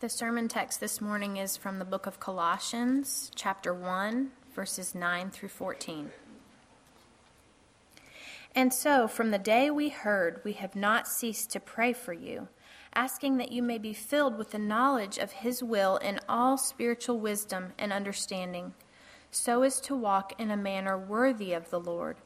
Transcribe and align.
The 0.00 0.08
sermon 0.08 0.46
text 0.46 0.78
this 0.78 1.00
morning 1.00 1.38
is 1.38 1.56
from 1.56 1.80
the 1.80 1.84
book 1.84 2.06
of 2.06 2.20
Colossians, 2.20 3.32
chapter 3.34 3.74
1, 3.74 4.30
verses 4.54 4.94
9 4.94 5.30
through 5.30 5.48
14. 5.48 6.12
And 8.54 8.72
so, 8.72 9.08
from 9.08 9.32
the 9.32 9.40
day 9.40 9.70
we 9.70 9.88
heard, 9.88 10.40
we 10.44 10.52
have 10.52 10.76
not 10.76 11.08
ceased 11.08 11.50
to 11.50 11.58
pray 11.58 11.92
for 11.92 12.12
you, 12.12 12.46
asking 12.94 13.38
that 13.38 13.50
you 13.50 13.60
may 13.60 13.76
be 13.76 13.92
filled 13.92 14.38
with 14.38 14.52
the 14.52 14.58
knowledge 14.60 15.18
of 15.18 15.32
His 15.32 15.64
will 15.64 15.96
in 15.96 16.20
all 16.28 16.56
spiritual 16.56 17.18
wisdom 17.18 17.72
and 17.76 17.92
understanding, 17.92 18.74
so 19.32 19.64
as 19.64 19.80
to 19.80 19.96
walk 19.96 20.32
in 20.38 20.52
a 20.52 20.56
manner 20.56 20.96
worthy 20.96 21.52
of 21.52 21.70
the 21.70 21.80
Lord, 21.80 22.18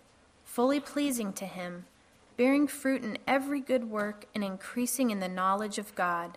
fully 0.44 0.78
pleasing 0.78 1.32
to 1.32 1.46
Him, 1.46 1.86
bearing 2.36 2.66
fruit 2.66 3.02
in 3.02 3.16
every 3.26 3.62
good 3.62 3.88
work 3.88 4.26
and 4.34 4.44
increasing 4.44 5.10
in 5.10 5.20
the 5.20 5.26
knowledge 5.26 5.78
of 5.78 5.94
God 5.94 6.36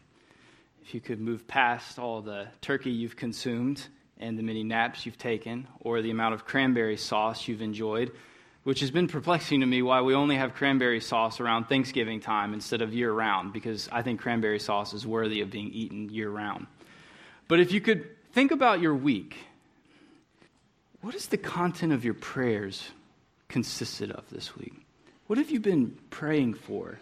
if 0.81 0.93
you 0.93 1.01
could 1.01 1.19
move 1.19 1.47
past 1.47 1.99
all 1.99 2.21
the 2.21 2.47
turkey 2.61 2.91
you've 2.91 3.15
consumed 3.15 3.87
and 4.19 4.37
the 4.37 4.43
many 4.43 4.63
naps 4.63 5.05
you've 5.05 5.17
taken, 5.17 5.67
or 5.79 6.01
the 6.01 6.11
amount 6.11 6.33
of 6.33 6.45
cranberry 6.45 6.97
sauce 6.97 7.47
you've 7.47 7.61
enjoyed, 7.61 8.11
which 8.63 8.81
has 8.81 8.91
been 8.91 9.07
perplexing 9.07 9.61
to 9.61 9.65
me 9.65 9.81
why 9.81 10.01
we 10.01 10.13
only 10.13 10.35
have 10.35 10.53
cranberry 10.53 10.99
sauce 10.99 11.39
around 11.39 11.65
Thanksgiving 11.65 12.19
time 12.19 12.53
instead 12.53 12.81
of 12.81 12.93
year 12.93 13.11
round, 13.11 13.51
because 13.51 13.89
I 13.91 14.03
think 14.03 14.21
cranberry 14.21 14.59
sauce 14.59 14.93
is 14.93 15.07
worthy 15.07 15.41
of 15.41 15.49
being 15.49 15.71
eaten 15.71 16.09
year 16.09 16.29
round. 16.29 16.67
But 17.47 17.59
if 17.59 17.71
you 17.71 17.81
could 17.81 18.07
think 18.33 18.51
about 18.51 18.79
your 18.79 18.95
week, 18.95 19.37
what 21.01 21.15
is 21.15 21.27
the 21.27 21.37
content 21.37 21.91
of 21.91 22.05
your 22.05 22.13
prayers 22.13 22.91
consisted 23.47 24.11
of 24.11 24.29
this 24.29 24.55
week? 24.55 24.73
What 25.25 25.39
have 25.39 25.49
you 25.49 25.59
been 25.59 25.97
praying 26.11 26.53
for? 26.53 26.99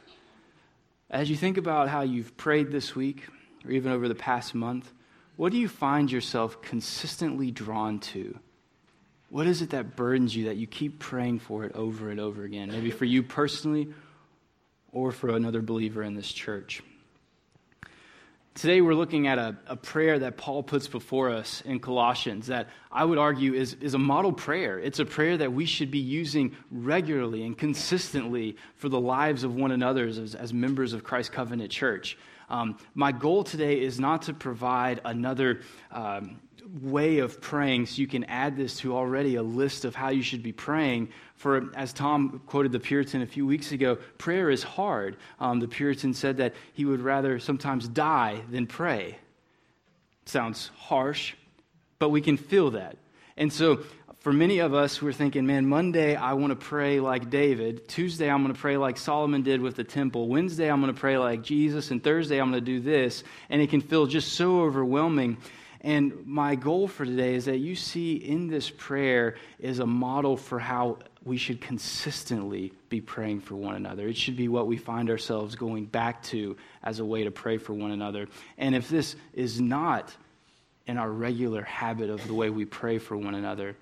As 1.10 1.30
you 1.30 1.36
think 1.36 1.58
about 1.58 1.90
how 1.90 2.02
you've 2.02 2.38
prayed 2.38 2.72
this 2.72 2.96
week, 2.96 3.28
or 3.66 3.72
even 3.72 3.92
over 3.92 4.08
the 4.08 4.16
past 4.16 4.56
month, 4.56 4.92
what 5.36 5.52
do 5.52 5.58
you 5.58 5.68
find 5.68 6.12
yourself 6.12 6.62
consistently 6.62 7.52
drawn 7.52 8.00
to? 8.00 8.38
What 9.30 9.48
is 9.48 9.62
it 9.62 9.70
that 9.70 9.96
burdens 9.96 10.36
you 10.36 10.46
that 10.46 10.58
you 10.58 10.68
keep 10.68 11.00
praying 11.00 11.40
for 11.40 11.64
it 11.64 11.76
over 11.76 12.10
and 12.10 12.20
over 12.20 12.44
again? 12.44 12.70
Maybe 12.70 12.92
for 12.92 13.06
you 13.06 13.24
personally 13.24 13.94
or 14.92 15.12
for 15.12 15.30
another 15.30 15.62
believer 15.62 16.04
in 16.04 16.16
this 16.16 16.32
church. 16.32 16.82
Today, 18.56 18.82
we're 18.82 18.96
looking 18.96 19.28
at 19.28 19.38
a, 19.38 19.56
a, 19.68 19.76
prayer 19.78 20.20
that 20.20 20.36
Paul 20.36 20.64
puts 20.64 20.88
before 20.88 21.30
us 21.30 21.62
in 21.62 21.80
Colossians 21.80 22.48
that 22.48 22.68
I 22.92 23.06
would 23.06 23.18
argue 23.18 23.54
is, 23.54 23.76
is 23.76 23.94
a 23.94 23.98
model 24.00 24.34
prayer. 24.34 24.78
It's 24.78 25.00
a 25.00 25.06
prayer 25.06 25.38
that 25.38 25.54
we 25.54 25.66
should 25.66 25.92
be 25.92 26.00
using 26.00 26.58
regularly 26.70 27.46
and 27.46 27.58
consistently 27.58 28.58
for 28.76 28.90
the 28.90 29.00
lives 29.00 29.46
of 29.46 29.56
one 29.56 29.72
another 29.72 30.08
as, 30.08 30.36
as 30.36 30.52
members 30.52 30.92
of 30.92 31.06
Christ 31.06 31.32
Covenant 31.32 31.72
Church. 31.72 32.18
Um, 32.50 32.78
my 32.96 33.12
goal 33.12 33.44
today 33.44 33.82
is 33.82 34.00
not 34.00 34.24
to 34.24 34.34
provide 34.34 35.02
another 35.06 35.62
um, 35.92 36.40
way 36.82 37.20
of 37.20 37.42
praying 37.42 37.86
so 37.86 38.02
you 38.02 38.08
can 38.08 38.24
add 38.26 38.56
this 38.56 38.78
to 38.78 38.96
already 38.96 39.36
a 39.36 39.44
list 39.44 39.86
of 39.86 39.96
how 39.96 40.10
you 40.10 40.22
should 40.22 40.44
be 40.44 40.52
praying. 40.52 41.10
For, 41.36 41.72
as 41.76 41.94
Tom 41.94 42.42
quoted 42.46 42.72
the 42.72 42.80
Puritan 42.80 43.22
a 43.22 43.28
few 43.28 43.46
weeks 43.46 43.72
ago, 43.72 43.96
prayer 44.18 44.50
is 44.50 44.64
hard. 44.64 45.18
Um, 45.40 45.60
the 45.60 45.68
Puritan 45.68 46.14
said 46.14 46.38
that 46.38 46.54
he 46.74 46.86
would 46.86 47.02
rather 47.02 47.40
sometimes 47.40 47.88
die 47.88 48.42
than 48.50 48.68
pray. 48.68 49.18
Sounds 50.26 50.70
harsh, 50.78 51.34
but 51.98 52.10
we 52.10 52.22
can 52.22 52.38
feel 52.38 52.72
that. 52.72 52.98
And 53.38 53.52
so 53.52 53.84
for 54.20 54.34
many 54.34 54.60
of 54.60 54.74
us, 54.74 55.02
we're 55.02 55.14
thinking, 55.14 55.46
man, 55.46 55.66
Monday 55.66 56.16
I 56.16 56.34
want 56.34 56.52
to 56.52 56.56
pray 56.56 57.00
like 57.00 57.30
David. 57.30 57.88
Tuesday 57.88 58.30
I'm 58.30 58.44
going 58.44 58.54
to 58.54 58.60
pray 58.60 58.76
like 58.76 58.98
Solomon 58.98 59.44
did 59.44 59.62
with 59.62 59.78
the 59.78 59.84
temple. 59.86 60.28
Wednesday 60.28 60.70
I'm 60.70 60.82
going 60.82 60.94
to 60.94 61.00
pray 61.00 61.18
like 61.18 61.42
Jesus. 61.42 61.92
And 61.92 62.04
Thursday 62.04 62.40
I'm 62.40 62.52
going 62.52 62.64
to 62.64 62.66
do 62.66 62.82
this. 62.82 63.24
And 63.50 63.62
it 63.62 63.70
can 63.70 63.80
feel 63.80 64.08
just 64.08 64.34
so 64.34 64.62
overwhelming. 64.62 65.38
And 65.82 66.26
my 66.26 66.56
goal 66.56 66.90
for 66.90 67.06
today 67.06 67.36
is 67.36 67.46
that 67.46 67.60
you 67.60 67.76
see 67.78 68.16
in 68.16 68.50
this 68.50 68.70
prayer 68.70 69.36
is 69.58 69.80
a 69.80 69.86
model 69.86 70.36
for 70.36 70.60
how 70.60 70.98
we 71.24 71.38
should 71.38 71.62
consistently 71.62 72.74
be 72.90 73.00
praying 73.00 73.40
for 73.40 73.56
one 73.56 73.76
another. 73.76 74.06
It 74.10 74.18
should 74.18 74.36
be 74.36 74.50
what 74.50 74.68
we 74.68 74.76
find 74.76 75.10
ourselves 75.10 75.56
going 75.56 75.86
back 75.86 76.24
to 76.24 76.58
as 76.84 77.00
a 77.00 77.06
way 77.06 77.24
to 77.24 77.32
pray 77.32 77.58
for 77.58 77.74
one 77.74 77.92
another. 77.92 78.28
And 78.58 78.76
if 78.76 78.90
this 78.90 79.16
is 79.34 79.62
not 79.62 80.14
in 80.88 80.98
our 80.98 81.10
regular 81.10 81.62
habit 81.62 82.10
of 82.10 82.28
the 82.28 82.34
way 82.34 82.50
we 82.50 82.66
pray 82.66 82.98
for 82.98 83.16
one 83.16 83.36
another, 83.36 83.78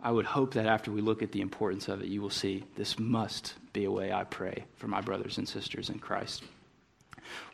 I 0.00 0.10
would 0.10 0.26
hope 0.26 0.54
that 0.54 0.66
after 0.66 0.92
we 0.92 1.00
look 1.00 1.22
at 1.22 1.32
the 1.32 1.40
importance 1.40 1.88
of 1.88 2.02
it, 2.02 2.08
you 2.08 2.20
will 2.20 2.30
see 2.30 2.64
this 2.76 2.98
must 2.98 3.54
be 3.72 3.84
a 3.84 3.90
way 3.90 4.12
I 4.12 4.24
pray 4.24 4.64
for 4.76 4.88
my 4.88 5.00
brothers 5.00 5.38
and 5.38 5.48
sisters 5.48 5.90
in 5.90 5.98
Christ. 5.98 6.44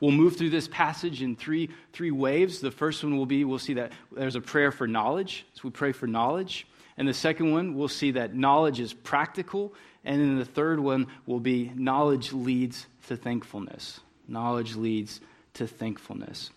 We'll 0.01 0.11
move 0.11 0.37
through 0.37 0.51
this 0.51 0.69
passage 0.69 1.23
in 1.23 1.37
three, 1.37 1.71
three 1.93 2.11
waves. 2.11 2.61
The 2.61 2.71
first 2.71 3.03
one 3.03 3.17
will 3.17 3.27
be 3.27 3.45
we'll 3.45 3.59
see 3.59 3.75
that 3.75 3.93
there's 4.11 4.37
a 4.37 4.41
prayer 4.41 4.71
for 4.71 4.87
knowledge. 4.87 5.47
So 5.55 5.63
we 5.65 5.71
pray 5.71 5.93
for 5.93 6.07
knowledge. 6.07 6.67
And 6.99 7.09
the 7.09 7.15
second 7.15 7.53
one, 7.53 7.75
we'll 7.75 7.89
see 7.89 8.13
that 8.13 8.35
knowledge 8.35 8.81
is 8.81 8.93
practical. 8.93 9.73
And 10.05 10.21
then 10.21 10.39
the 10.39 10.45
third 10.45 10.79
one 10.81 11.07
will 11.27 11.41
be 11.41 11.73
knowledge 11.75 12.33
leads 12.33 12.87
to 13.07 13.17
thankfulness. 13.17 14.01
Knowledge 14.29 14.77
leads 14.77 15.21
to 15.55 15.67
thankfulness. 15.67 16.51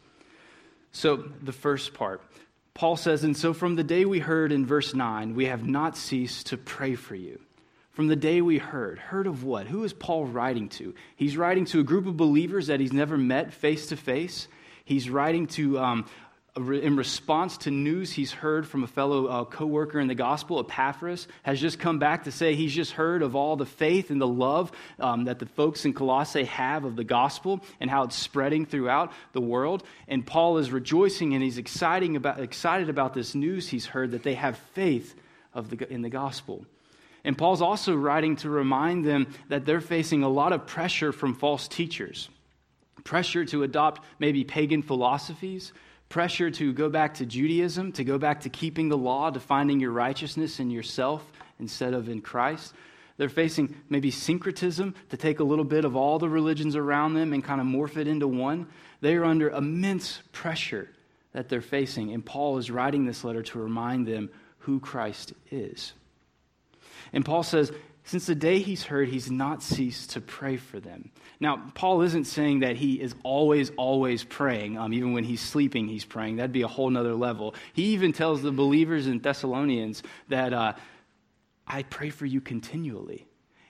So, 0.91 1.17
the 1.41 1.51
first 1.51 1.93
part 1.93 2.21
Paul 2.75 2.97
says, 2.97 3.23
And 3.23 3.35
so 3.35 3.53
from 3.53 3.75
the 3.75 3.83
day 3.83 4.03
we 4.03 4.19
heard 4.19 4.51
in 4.51 4.65
verse 4.65 4.93
9, 4.93 5.33
we 5.33 5.45
have 5.45 5.65
not 5.65 5.97
ceased 5.97 6.47
to 6.47 6.57
pray 6.57 6.95
for 6.95 7.15
you. 7.15 7.39
From 7.91 8.07
the 8.07 8.17
day 8.17 8.41
we 8.41 8.57
heard. 8.57 8.99
Heard 8.99 9.25
of 9.25 9.45
what? 9.45 9.67
Who 9.67 9.85
is 9.85 9.93
Paul 9.93 10.25
writing 10.25 10.67
to? 10.69 10.93
He's 11.15 11.37
writing 11.37 11.63
to 11.65 11.79
a 11.79 11.83
group 11.83 12.05
of 12.05 12.17
believers 12.17 12.67
that 12.67 12.81
he's 12.81 12.91
never 12.91 13.17
met 13.17 13.53
face 13.53 13.87
to 13.87 13.95
face. 13.95 14.49
He's 14.83 15.09
writing 15.09 15.47
to 15.47 15.79
um, 15.79 16.05
in 16.57 16.95
response 16.95 17.57
to 17.57 17.71
news 17.71 18.13
he's 18.13 18.31
heard 18.31 18.65
from 18.65 18.83
a 18.83 18.87
fellow 18.87 19.25
uh, 19.25 19.43
co-worker 19.43 19.99
in 19.99 20.07
the 20.07 20.15
gospel 20.15 20.57
epaphras 20.59 21.27
has 21.43 21.59
just 21.59 21.79
come 21.79 21.99
back 21.99 22.23
to 22.23 22.31
say 22.31 22.55
he's 22.55 22.73
just 22.73 22.93
heard 22.93 23.21
of 23.21 23.35
all 23.35 23.57
the 23.57 23.65
faith 23.65 24.09
and 24.09 24.21
the 24.21 24.27
love 24.27 24.71
um, 24.99 25.25
that 25.25 25.39
the 25.39 25.45
folks 25.45 25.83
in 25.83 25.91
colossae 25.91 26.45
have 26.45 26.85
of 26.85 26.95
the 26.95 27.03
gospel 27.03 27.59
and 27.81 27.89
how 27.89 28.03
it's 28.03 28.15
spreading 28.15 28.65
throughout 28.65 29.11
the 29.33 29.41
world. 29.41 29.83
And 30.07 30.25
paul 30.25 30.57
is 30.57 30.71
rejoicing 30.71 31.33
and 31.33 31.43
he's 31.43 31.57
exciting 31.57 32.15
about, 32.15 32.39
excited 32.39 32.89
about 32.89 33.13
this 33.13 33.35
news 33.35 33.67
he's 33.67 33.87
heard 33.87 34.11
that 34.11 34.23
they 34.23 34.35
have 34.35 34.57
faith 34.73 35.13
of 35.53 35.69
the, 35.69 35.91
in 35.91 36.03
the 36.03 36.09
gospel. 36.09 36.65
And 37.25 37.37
paul's 37.37 37.61
also 37.61 37.93
writing 37.95 38.37
to 38.37 38.49
remind 38.49 39.03
them 39.03 39.27
that 39.49 39.65
they're 39.65 39.81
facing 39.81 40.23
a 40.23 40.29
lot 40.29 40.53
of 40.53 40.67
pressure 40.67 41.11
from 41.11 41.33
false 41.33 41.67
teachers. 41.67 42.29
Pressure 43.03 43.43
to 43.45 43.63
adopt 43.63 44.03
maybe 44.19 44.45
pagan 44.45 44.81
philosophies 44.81 45.73
pressure 46.09 46.51
to 46.51 46.73
go 46.73 46.89
back 46.89 47.15
to 47.15 47.25
Judaism, 47.25 47.91
to 47.93 48.03
go 48.03 48.17
back 48.17 48.41
to 48.41 48.49
keeping 48.49 48.89
the 48.89 48.97
law, 48.97 49.29
to 49.29 49.39
finding 49.39 49.79
your 49.79 49.91
righteousness 49.91 50.59
in 50.59 50.69
yourself 50.69 51.23
instead 51.59 51.93
of 51.93 52.09
in 52.09 52.21
Christ. 52.21 52.73
They're 53.17 53.29
facing 53.29 53.75
maybe 53.89 54.11
syncretism, 54.11 54.93
to 55.09 55.17
take 55.17 55.39
a 55.39 55.43
little 55.43 55.63
bit 55.63 55.85
of 55.85 55.95
all 55.95 56.19
the 56.19 56.29
religions 56.29 56.75
around 56.75 57.13
them 57.13 57.33
and 57.33 57.43
kind 57.43 57.61
of 57.61 57.67
morph 57.67 57.97
it 57.97 58.07
into 58.07 58.27
one. 58.27 58.67
They 59.01 59.15
are 59.15 59.25
under 59.25 59.49
immense 59.49 60.21
pressure 60.31 60.89
that 61.31 61.49
they're 61.49 61.61
facing. 61.61 62.13
And 62.13 62.25
Paul 62.25 62.57
is 62.57 62.69
writing 62.69 63.05
this 63.05 63.23
letter 63.23 63.43
to 63.43 63.59
remind 63.59 64.05
them 64.07 64.29
who 64.59 64.79
Christ 64.79 65.33
is. 65.49 65.93
And 67.13 67.23
Paul 67.23 67.43
says, 67.43 67.71
since 68.05 68.27
the 68.27 68.35
day 68.35 68.59
he's 68.59 68.83
heard, 68.83 69.09
he's 69.09 69.31
not 69.31 69.63
ceased 69.63 70.11
to 70.11 70.21
pray 70.21 70.57
for 70.57 70.79
them. 70.79 71.09
Now, 71.39 71.71
Paul 71.73 72.03
isn't 72.03 72.25
saying 72.25 72.59
that 72.59 72.75
he 72.75 73.01
is 73.01 73.15
always, 73.23 73.71
always 73.77 74.23
praying. 74.23 74.77
Um, 74.77 74.93
even 74.93 75.13
when 75.13 75.23
he's 75.23 75.41
sleeping, 75.41 75.87
he's 75.87 76.05
praying. 76.05 76.35
That'd 76.35 76.51
be 76.51 76.61
a 76.61 76.67
whole 76.67 76.89
nother 76.89 77.15
level. 77.15 77.55
He 77.73 77.93
even 77.93 78.13
tells 78.13 78.43
the 78.43 78.51
believers 78.51 79.07
in 79.07 79.19
Thessalonians 79.19 80.03
that 80.29 80.53
uh, 80.53 80.73
I 81.67 81.81
pray 81.81 82.11
for 82.11 82.27
you 82.27 82.41
continually. 82.41 83.25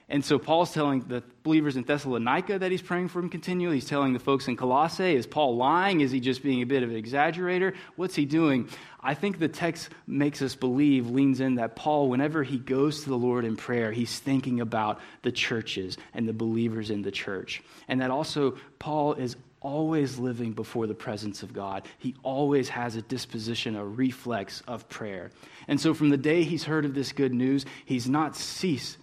And 0.08 0.24
so 0.24 0.38
Paul's 0.38 0.72
telling 0.72 1.00
the 1.00 1.24
believers 1.42 1.76
in 1.76 1.82
Thessalonica 1.82 2.60
that 2.60 2.70
he's 2.70 2.80
praying 2.80 3.08
for 3.08 3.20
them 3.20 3.28
continually. 3.28 3.76
He's 3.76 3.88
telling 3.88 4.12
the 4.12 4.20
folks 4.20 4.46
in 4.46 4.56
Colossae, 4.56 5.16
is 5.16 5.26
Paul 5.26 5.56
lying? 5.56 6.00
Is 6.00 6.12
he 6.12 6.20
just 6.20 6.44
being 6.44 6.62
a 6.62 6.66
bit 6.66 6.84
of 6.84 6.90
an 6.90 7.02
exaggerator? 7.02 7.74
What's 7.96 8.14
he 8.14 8.24
doing? 8.24 8.68
I 9.00 9.14
think 9.14 9.40
the 9.40 9.48
text 9.48 9.88
makes 10.06 10.42
us 10.42 10.54
believe, 10.54 11.10
leans 11.10 11.40
in 11.40 11.56
that 11.56 11.74
Paul, 11.74 12.08
whenever 12.08 12.44
he 12.44 12.58
goes 12.58 13.02
to 13.02 13.08
the 13.08 13.16
Lord 13.16 13.44
in 13.44 13.56
prayer, 13.56 13.90
he's 13.90 14.16
thinking 14.16 14.60
about 14.60 15.00
the 15.22 15.32
churches 15.32 15.98
and 16.14 16.28
the 16.28 16.32
believers 16.32 16.90
in 16.90 17.02
the 17.02 17.10
church. 17.10 17.62
And 17.88 18.00
that 18.00 18.12
also 18.12 18.58
Paul 18.78 19.14
is 19.14 19.36
always 19.60 20.20
living 20.20 20.52
before 20.52 20.86
the 20.86 20.94
presence 20.94 21.42
of 21.42 21.52
God. 21.52 21.84
He 21.98 22.14
always 22.22 22.68
has 22.68 22.94
a 22.94 23.02
disposition, 23.02 23.74
a 23.74 23.84
reflex 23.84 24.62
of 24.68 24.88
prayer. 24.88 25.32
And 25.66 25.80
so 25.80 25.94
from 25.94 26.10
the 26.10 26.16
day 26.16 26.44
he's 26.44 26.62
heard 26.62 26.84
of 26.84 26.94
this 26.94 27.10
good 27.10 27.34
news, 27.34 27.66
he's 27.84 28.08
not 28.08 28.36
ceased 28.36 28.98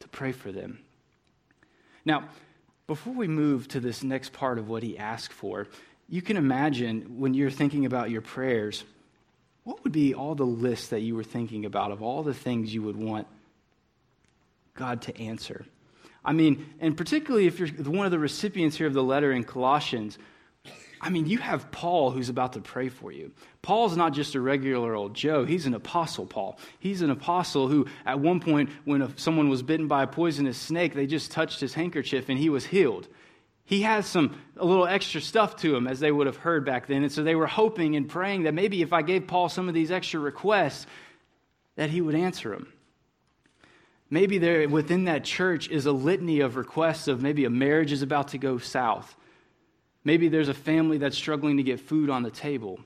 to 0.00 0.08
pray 0.08 0.32
for 0.32 0.52
them. 0.52 0.80
Now, 2.04 2.28
before 2.86 3.12
we 3.12 3.28
move 3.28 3.68
to 3.68 3.80
this 3.80 4.02
next 4.02 4.32
part 4.32 4.58
of 4.58 4.68
what 4.68 4.82
he 4.82 4.96
asked 4.96 5.32
for, 5.32 5.68
you 6.08 6.22
can 6.22 6.36
imagine 6.36 7.18
when 7.18 7.34
you're 7.34 7.50
thinking 7.50 7.84
about 7.84 8.10
your 8.10 8.22
prayers, 8.22 8.84
what 9.64 9.84
would 9.84 9.92
be 9.92 10.14
all 10.14 10.34
the 10.34 10.46
lists 10.46 10.88
that 10.88 11.00
you 11.00 11.14
were 11.14 11.24
thinking 11.24 11.66
about 11.66 11.90
of 11.90 12.02
all 12.02 12.22
the 12.22 12.32
things 12.32 12.72
you 12.72 12.82
would 12.82 12.96
want 12.96 13.26
God 14.74 15.02
to 15.02 15.20
answer? 15.20 15.66
I 16.24 16.32
mean, 16.32 16.66
and 16.80 16.96
particularly 16.96 17.46
if 17.46 17.58
you're 17.58 17.68
one 17.68 18.06
of 18.06 18.12
the 18.12 18.18
recipients 18.18 18.76
here 18.76 18.86
of 18.86 18.94
the 18.94 19.02
letter 19.02 19.32
in 19.32 19.44
Colossians, 19.44 20.18
I 21.00 21.10
mean, 21.10 21.26
you 21.26 21.38
have 21.38 21.70
Paul 21.70 22.10
who's 22.10 22.28
about 22.28 22.54
to 22.54 22.60
pray 22.60 22.88
for 22.88 23.12
you. 23.12 23.32
Paul's 23.62 23.96
not 23.96 24.12
just 24.12 24.34
a 24.34 24.40
regular 24.40 24.94
old 24.94 25.14
Joe, 25.14 25.44
he's 25.44 25.66
an 25.66 25.74
apostle, 25.74 26.26
Paul. 26.26 26.58
He's 26.78 27.02
an 27.02 27.10
apostle 27.10 27.68
who, 27.68 27.86
at 28.04 28.20
one 28.20 28.40
point, 28.40 28.70
when 28.84 29.16
someone 29.16 29.48
was 29.48 29.62
bitten 29.62 29.88
by 29.88 30.02
a 30.02 30.06
poisonous 30.06 30.58
snake, 30.58 30.94
they 30.94 31.06
just 31.06 31.30
touched 31.30 31.60
his 31.60 31.74
handkerchief 31.74 32.28
and 32.28 32.38
he 32.38 32.48
was 32.48 32.66
healed. 32.66 33.08
He 33.64 33.82
has 33.82 34.06
some 34.06 34.40
a 34.56 34.64
little 34.64 34.86
extra 34.86 35.20
stuff 35.20 35.56
to 35.56 35.76
him, 35.76 35.86
as 35.86 36.00
they 36.00 36.10
would 36.10 36.26
have 36.26 36.38
heard 36.38 36.64
back 36.64 36.86
then. 36.86 37.02
And 37.02 37.12
so 37.12 37.22
they 37.22 37.34
were 37.34 37.46
hoping 37.46 37.96
and 37.96 38.08
praying 38.08 38.44
that 38.44 38.54
maybe 38.54 38.80
if 38.80 38.94
I 38.94 39.02
gave 39.02 39.26
Paul 39.26 39.50
some 39.50 39.68
of 39.68 39.74
these 39.74 39.90
extra 39.90 40.18
requests, 40.18 40.86
that 41.76 41.90
he 41.90 42.00
would 42.00 42.14
answer 42.14 42.50
them. 42.50 42.72
Maybe 44.10 44.38
there 44.38 44.68
within 44.68 45.04
that 45.04 45.22
church 45.22 45.68
is 45.68 45.84
a 45.84 45.92
litany 45.92 46.40
of 46.40 46.56
requests 46.56 47.08
of 47.08 47.22
maybe 47.22 47.44
a 47.44 47.50
marriage 47.50 47.92
is 47.92 48.00
about 48.00 48.28
to 48.28 48.38
go 48.38 48.56
south. 48.56 49.14
Maybe 50.08 50.28
there's 50.28 50.48
a 50.48 50.54
family 50.54 50.96
that's 50.96 51.18
struggling 51.18 51.58
to 51.58 51.62
get 51.62 51.80
food 51.80 52.08
on 52.08 52.22
the 52.22 52.30
table. 52.30 52.80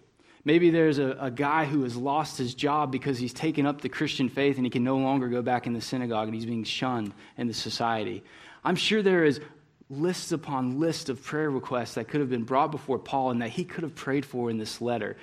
Maybe 0.44 0.70
there's 0.70 0.98
a, 0.98 1.16
a 1.20 1.30
guy 1.30 1.66
who 1.66 1.84
has 1.84 1.94
lost 1.94 2.36
his 2.36 2.52
job 2.52 2.90
because 2.90 3.16
he's 3.16 3.32
taken 3.32 3.64
up 3.64 3.80
the 3.80 3.88
Christian 3.88 4.28
faith 4.28 4.56
and 4.56 4.66
he 4.66 4.70
can 4.70 4.82
no 4.82 4.96
longer 4.96 5.28
go 5.28 5.40
back 5.40 5.68
in 5.68 5.72
the 5.72 5.80
synagogue 5.80 6.26
and 6.26 6.34
he's 6.34 6.46
being 6.46 6.64
shunned 6.64 7.14
in 7.38 7.46
the 7.46 7.54
society. 7.54 8.24
I'm 8.64 8.74
sure 8.74 9.02
there 9.02 9.24
is 9.24 9.40
lists 9.88 10.32
upon 10.32 10.80
lists 10.80 11.08
of 11.10 11.22
prayer 11.22 11.48
requests 11.48 11.94
that 11.94 12.08
could 12.08 12.18
have 12.18 12.28
been 12.28 12.42
brought 12.42 12.72
before 12.72 12.98
Paul 12.98 13.30
and 13.30 13.40
that 13.40 13.50
he 13.50 13.62
could 13.62 13.84
have 13.84 13.94
prayed 13.94 14.26
for 14.26 14.50
in 14.50 14.58
this 14.58 14.80
letter. 14.80 15.16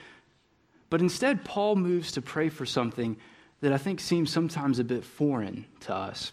But 0.90 1.02
instead, 1.02 1.44
Paul 1.44 1.76
moves 1.76 2.14
to 2.14 2.22
pray 2.22 2.48
for 2.48 2.66
something 2.66 3.18
that 3.60 3.74
I 3.74 3.78
think 3.78 4.00
seems 4.00 4.32
sometimes 4.32 4.80
a 4.80 4.86
bit 4.86 5.04
foreign 5.04 5.66
to 5.82 5.94
us. 5.94 6.32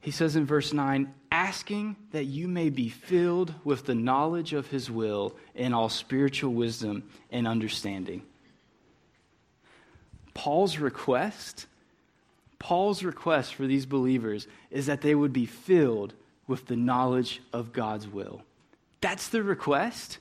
He 0.00 0.10
says 0.10 0.36
in 0.36 0.46
verse 0.46 0.72
9, 0.72 1.12
asking 1.32 1.96
that 2.12 2.24
you 2.24 2.48
may 2.48 2.70
be 2.70 2.88
filled 2.88 3.54
with 3.64 3.86
the 3.86 3.94
knowledge 3.94 4.52
of 4.52 4.68
his 4.68 4.90
will 4.90 5.34
in 5.54 5.74
all 5.74 5.88
spiritual 5.88 6.52
wisdom 6.52 7.02
and 7.30 7.46
understanding. 7.46 8.22
Paul's 10.34 10.78
request, 10.78 11.66
Paul's 12.58 13.02
request 13.02 13.54
for 13.54 13.66
these 13.66 13.86
believers 13.86 14.46
is 14.70 14.86
that 14.86 15.00
they 15.00 15.14
would 15.14 15.32
be 15.32 15.46
filled 15.46 16.14
with 16.46 16.66
the 16.66 16.76
knowledge 16.76 17.42
of 17.52 17.72
God's 17.72 18.06
will. 18.06 18.42
That's 19.00 19.28
the 19.28 19.42
request. 19.42 20.18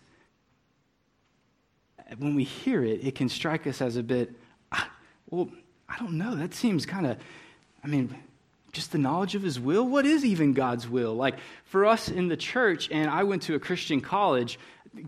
When 2.18 2.36
we 2.36 2.44
hear 2.44 2.84
it, 2.84 3.06
it 3.06 3.16
can 3.16 3.30
strike 3.30 3.68
us 3.68 3.82
as 3.82 3.98
a 3.98 4.04
bit 4.04 4.32
ah, 4.72 4.90
well, 5.30 5.50
I 5.88 5.98
don't 5.98 6.18
know. 6.18 6.36
That 6.36 6.54
seems 6.54 6.86
kind 6.86 7.06
of, 7.06 7.18
I 7.84 7.88
mean, 7.88 8.16
just 8.76 8.92
the 8.92 8.98
knowledge 8.98 9.36
of 9.36 9.42
his 9.42 9.60
will? 9.60 9.88
What 9.88 10.06
is 10.06 10.24
even 10.24 10.54
God's 10.54 10.88
will? 10.88 11.16
Like 11.16 11.36
for 11.64 11.86
us 11.86 12.10
in 12.10 12.28
the 12.28 12.38
church, 12.38 12.90
and 12.92 13.10
I 13.10 13.24
went 13.24 13.44
to 13.44 13.56
a 13.56 13.60
Christian 13.60 14.02
college, 14.02 14.60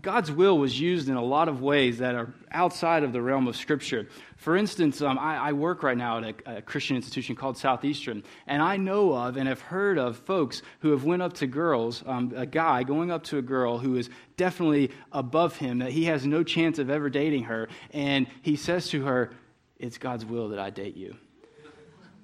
God's 0.02 0.30
will 0.30 0.58
was 0.58 0.78
used 0.78 1.08
in 1.08 1.16
a 1.16 1.24
lot 1.24 1.48
of 1.48 1.62
ways 1.62 1.98
that 1.98 2.14
are 2.14 2.32
outside 2.50 3.04
of 3.04 3.12
the 3.12 3.22
realm 3.22 3.48
of 3.48 3.56
Scripture. 3.56 4.08
For 4.36 4.56
instance, 4.56 5.00
um, 5.00 5.18
I, 5.18 5.36
I, 5.36 5.52
work 5.52 5.82
right 5.82 5.96
now 5.96 6.18
at 6.18 6.24
a, 6.24 6.56
a, 6.56 6.62
Christian 6.62 6.96
institution 6.96 7.34
called 7.34 7.56
Southeastern, 7.56 8.22
and 8.46 8.60
I 8.60 8.76
know 8.76 9.14
of 9.14 9.36
and 9.36 9.48
have 9.48 9.62
heard 9.62 9.98
of 9.98 10.18
folks 10.18 10.62
who 10.80 10.90
have 10.90 11.04
went 11.04 11.22
up 11.22 11.32
to 11.34 11.46
girls, 11.46 12.02
um, 12.06 12.32
a 12.36 12.44
guy 12.44 12.82
going 12.82 13.10
up 13.10 13.24
to 13.24 13.38
a 13.38 13.42
girl 13.42 13.78
who 13.78 13.96
is 13.96 14.10
definitely 14.36 14.90
above 15.10 15.56
him, 15.56 15.78
that 15.78 15.90
he 15.90 16.04
has 16.04 16.26
no 16.26 16.42
chance 16.42 16.78
of 16.78 16.90
ever 16.90 17.08
dating 17.08 17.44
her, 17.44 17.68
and 17.92 18.26
he 18.42 18.56
says 18.56 18.88
to 18.88 19.04
her, 19.04 19.30
it's 19.78 19.96
God's 19.96 20.26
will 20.26 20.50
that 20.50 20.58
I 20.58 20.70
date 20.70 20.96
you. 20.96 21.16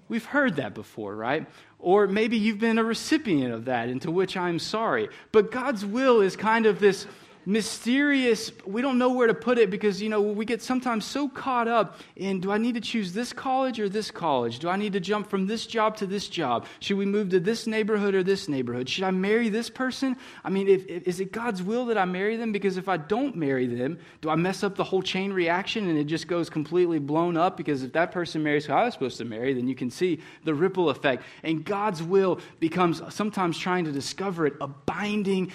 We've 0.08 0.24
heard 0.24 0.56
that 0.56 0.74
before, 0.74 1.14
right? 1.14 1.46
Or 1.78 2.06
maybe 2.06 2.36
you've 2.36 2.58
been 2.58 2.78
a 2.78 2.84
recipient 2.84 3.52
of 3.52 3.66
that, 3.66 3.88
into 3.88 4.10
which 4.10 4.36
I'm 4.36 4.58
sorry. 4.58 5.08
But 5.32 5.50
God's 5.50 5.84
will 5.84 6.20
is 6.20 6.36
kind 6.36 6.66
of 6.66 6.80
this 6.80 7.06
mysterious, 7.46 8.52
we 8.66 8.82
don't 8.82 8.98
know 8.98 9.12
where 9.12 9.26
to 9.26 9.34
put 9.34 9.58
it 9.58 9.70
because, 9.70 10.00
you 10.00 10.08
know, 10.08 10.20
we 10.20 10.44
get 10.44 10.62
sometimes 10.62 11.04
so 11.04 11.28
caught 11.28 11.68
up 11.68 11.98
in 12.16 12.40
do 12.40 12.50
I 12.50 12.58
need 12.58 12.74
to 12.74 12.80
choose 12.80 13.12
this 13.12 13.32
college 13.32 13.78
or 13.80 13.88
this 13.88 14.10
college? 14.10 14.58
Do 14.58 14.68
I 14.68 14.76
need 14.76 14.92
to 14.94 15.00
jump 15.00 15.28
from 15.28 15.46
this 15.46 15.66
job 15.66 15.96
to 15.98 16.06
this 16.06 16.28
job? 16.28 16.66
Should 16.80 16.96
we 16.96 17.06
move 17.06 17.30
to 17.30 17.40
this 17.40 17.66
neighborhood 17.66 18.14
or 18.14 18.22
this 18.22 18.48
neighborhood? 18.48 18.88
Should 18.88 19.04
I 19.04 19.10
marry 19.10 19.48
this 19.48 19.70
person? 19.70 20.16
I 20.44 20.50
mean, 20.50 20.68
if, 20.68 20.86
if, 20.86 21.02
is 21.08 21.20
it 21.20 21.32
God's 21.32 21.62
will 21.62 21.86
that 21.86 21.98
I 21.98 22.04
marry 22.04 22.36
them? 22.36 22.52
Because 22.52 22.76
if 22.76 22.88
I 22.88 22.96
don't 22.96 23.36
marry 23.36 23.66
them, 23.66 23.98
do 24.20 24.30
I 24.30 24.36
mess 24.36 24.62
up 24.62 24.76
the 24.76 24.84
whole 24.84 25.02
chain 25.02 25.32
reaction 25.32 25.88
and 25.88 25.98
it 25.98 26.04
just 26.04 26.28
goes 26.28 26.48
completely 26.48 26.98
blown 26.98 27.36
up? 27.36 27.56
Because 27.56 27.82
if 27.82 27.92
that 27.92 28.12
person 28.12 28.42
marries 28.42 28.66
who 28.66 28.72
I 28.72 28.84
was 28.84 28.94
supposed 28.94 29.18
to 29.18 29.24
marry, 29.24 29.54
then 29.54 29.68
you 29.68 29.74
can 29.74 29.90
see 29.90 30.20
the 30.44 30.54
ripple 30.54 30.90
effect. 30.90 31.22
And 31.42 31.64
God's 31.64 32.02
will 32.02 32.40
becomes 32.60 33.02
sometimes 33.14 33.58
trying 33.58 33.84
to 33.84 33.92
discover 33.92 34.46
it 34.46 34.54
a 34.60 34.68
binding, 34.68 35.52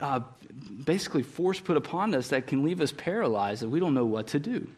uh, 0.00 0.20
basically 0.84 1.22
force 1.22 1.60
put 1.60 1.76
upon 1.76 2.14
us 2.14 2.28
that 2.28 2.46
can 2.46 2.64
leave 2.64 2.80
us 2.80 2.92
paralyzed 2.92 3.62
that 3.62 3.68
we 3.68 3.80
don't 3.80 3.94
know 3.94 4.06
what 4.06 4.28
to 4.28 4.38
do. 4.38 4.68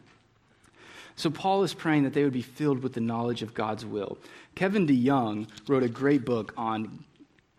So 1.15 1.29
Paul 1.29 1.63
is 1.63 1.73
praying 1.73 2.03
that 2.03 2.13
they 2.13 2.23
would 2.23 2.33
be 2.33 2.41
filled 2.41 2.81
with 2.81 2.93
the 2.93 3.01
knowledge 3.01 3.41
of 3.41 3.53
God's 3.53 3.85
will. 3.85 4.17
Kevin 4.55 4.87
DeYoung 4.87 5.47
wrote 5.67 5.83
a 5.83 5.89
great 5.89 6.25
book 6.25 6.53
on 6.57 7.03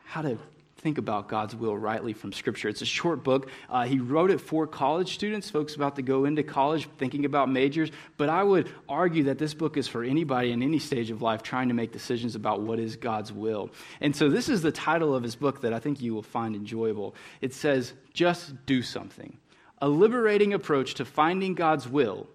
how 0.04 0.22
to 0.22 0.38
think 0.84 0.98
about 0.98 1.28
God's 1.28 1.56
will 1.56 1.74
rightly 1.74 2.12
from 2.12 2.34
Scripture. 2.34 2.68
It's 2.68 2.82
a 2.82 2.86
short 2.86 3.24
book. 3.24 3.48
Uh, 3.70 3.86
he 3.86 4.00
wrote 4.00 4.30
it 4.30 4.38
for 4.38 4.66
college 4.66 5.14
students, 5.14 5.48
folks 5.48 5.74
about 5.74 5.96
to 5.96 6.02
go 6.02 6.26
into 6.26 6.42
college, 6.42 6.90
thinking 6.98 7.24
about 7.24 7.50
majors. 7.50 7.90
But 8.18 8.28
I 8.28 8.42
would 8.42 8.70
argue 8.86 9.24
that 9.24 9.38
this 9.38 9.54
book 9.54 9.78
is 9.78 9.88
for 9.88 10.04
anybody 10.04 10.52
in 10.52 10.62
any 10.62 10.78
stage 10.78 11.10
of 11.10 11.22
life 11.22 11.42
trying 11.42 11.68
to 11.68 11.74
make 11.74 11.90
decisions 11.90 12.34
about 12.34 12.60
what 12.60 12.78
is 12.78 12.96
God's 12.96 13.32
will. 13.32 13.70
And 14.02 14.14
so 14.14 14.28
this 14.28 14.50
is 14.50 14.60
the 14.60 14.72
title 14.72 15.14
of 15.14 15.22
his 15.22 15.36
book 15.36 15.62
that 15.62 15.72
I 15.72 15.78
think 15.78 16.02
you 16.02 16.12
will 16.12 16.22
find 16.22 16.54
enjoyable. 16.54 17.14
It 17.40 17.54
says, 17.54 17.94
Just 18.12 18.66
Do 18.66 18.82
Something 18.82 19.38
A 19.80 19.88
Liberating 19.88 20.52
Approach 20.52 20.92
to 20.96 21.06
Finding 21.06 21.54
God's 21.54 21.88
Will, 21.88 22.28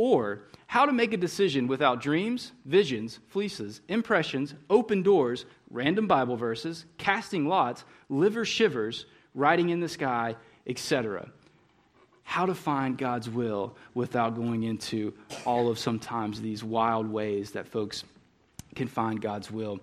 or 0.00 0.40
how 0.66 0.86
to 0.86 0.92
make 0.92 1.12
a 1.12 1.16
decision 1.18 1.66
without 1.66 2.00
dreams, 2.00 2.52
visions, 2.64 3.18
fleeces, 3.28 3.82
impressions, 3.86 4.54
open 4.70 5.02
doors, 5.02 5.44
random 5.70 6.06
Bible 6.06 6.36
verses, 6.36 6.86
casting 6.96 7.46
lots, 7.46 7.84
liver 8.08 8.46
shivers, 8.46 9.04
writing 9.34 9.68
in 9.68 9.80
the 9.80 9.90
sky, 9.90 10.36
etc. 10.66 11.28
How 12.22 12.46
to 12.46 12.54
find 12.54 12.96
God's 12.96 13.28
will 13.28 13.76
without 13.92 14.34
going 14.34 14.62
into 14.62 15.12
all 15.44 15.68
of 15.68 15.78
sometimes 15.78 16.40
these 16.40 16.64
wild 16.64 17.06
ways 17.06 17.50
that 17.50 17.68
folks 17.68 18.04
can 18.74 18.88
find 18.88 19.20
God's 19.20 19.50
will. 19.50 19.80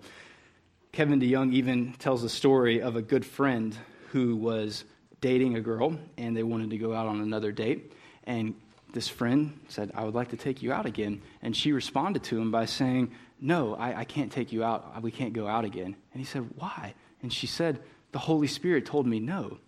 Kevin 0.90 1.20
DeYoung 1.20 1.52
even 1.52 1.92
tells 1.92 2.24
a 2.24 2.28
story 2.28 2.82
of 2.82 2.96
a 2.96 3.02
good 3.02 3.24
friend 3.24 3.76
who 4.08 4.34
was 4.34 4.82
dating 5.20 5.54
a 5.54 5.60
girl 5.60 5.96
and 6.16 6.36
they 6.36 6.42
wanted 6.42 6.70
to 6.70 6.78
go 6.78 6.92
out 6.92 7.06
on 7.06 7.20
another 7.20 7.52
date. 7.52 7.92
And 8.24 8.56
this 8.92 9.08
friend 9.08 9.58
said, 9.68 9.90
I 9.94 10.04
would 10.04 10.14
like 10.14 10.30
to 10.30 10.36
take 10.36 10.62
you 10.62 10.72
out 10.72 10.86
again. 10.86 11.22
And 11.42 11.56
she 11.56 11.72
responded 11.72 12.24
to 12.24 12.40
him 12.40 12.50
by 12.50 12.64
saying, 12.64 13.12
No, 13.40 13.74
I, 13.74 14.00
I 14.00 14.04
can't 14.04 14.32
take 14.32 14.52
you 14.52 14.64
out. 14.64 15.02
We 15.02 15.10
can't 15.10 15.32
go 15.32 15.46
out 15.46 15.64
again. 15.64 15.96
And 16.12 16.20
he 16.20 16.24
said, 16.24 16.48
Why? 16.56 16.94
And 17.22 17.32
she 17.32 17.46
said, 17.46 17.80
The 18.12 18.18
Holy 18.18 18.46
Spirit 18.46 18.86
told 18.86 19.06
me 19.06 19.20
no. 19.20 19.58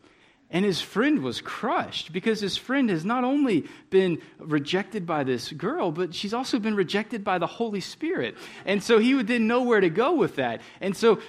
And 0.53 0.65
his 0.65 0.81
friend 0.81 1.23
was 1.23 1.41
crushed 1.41 2.13
because 2.13 2.41
his 2.41 2.57
friend 2.57 2.91
has 2.91 3.05
not 3.05 3.23
only 3.23 3.67
been 3.89 4.21
rejected 4.39 5.07
by 5.07 5.23
this 5.23 5.53
girl, 5.53 5.93
but 5.93 6.13
she's 6.13 6.35
also 6.35 6.59
been 6.59 6.75
rejected 6.75 7.23
by 7.23 7.39
the 7.39 7.47
Holy 7.47 7.81
Spirit. 7.81 8.37
And 8.65 8.83
so 8.83 8.99
he 8.99 9.13
didn't 9.23 9.47
know 9.47 9.63
where 9.63 9.81
to 9.81 9.91
go 9.91 10.15
with 10.15 10.37
that. 10.37 10.61
And 10.81 10.97
so 10.97 11.21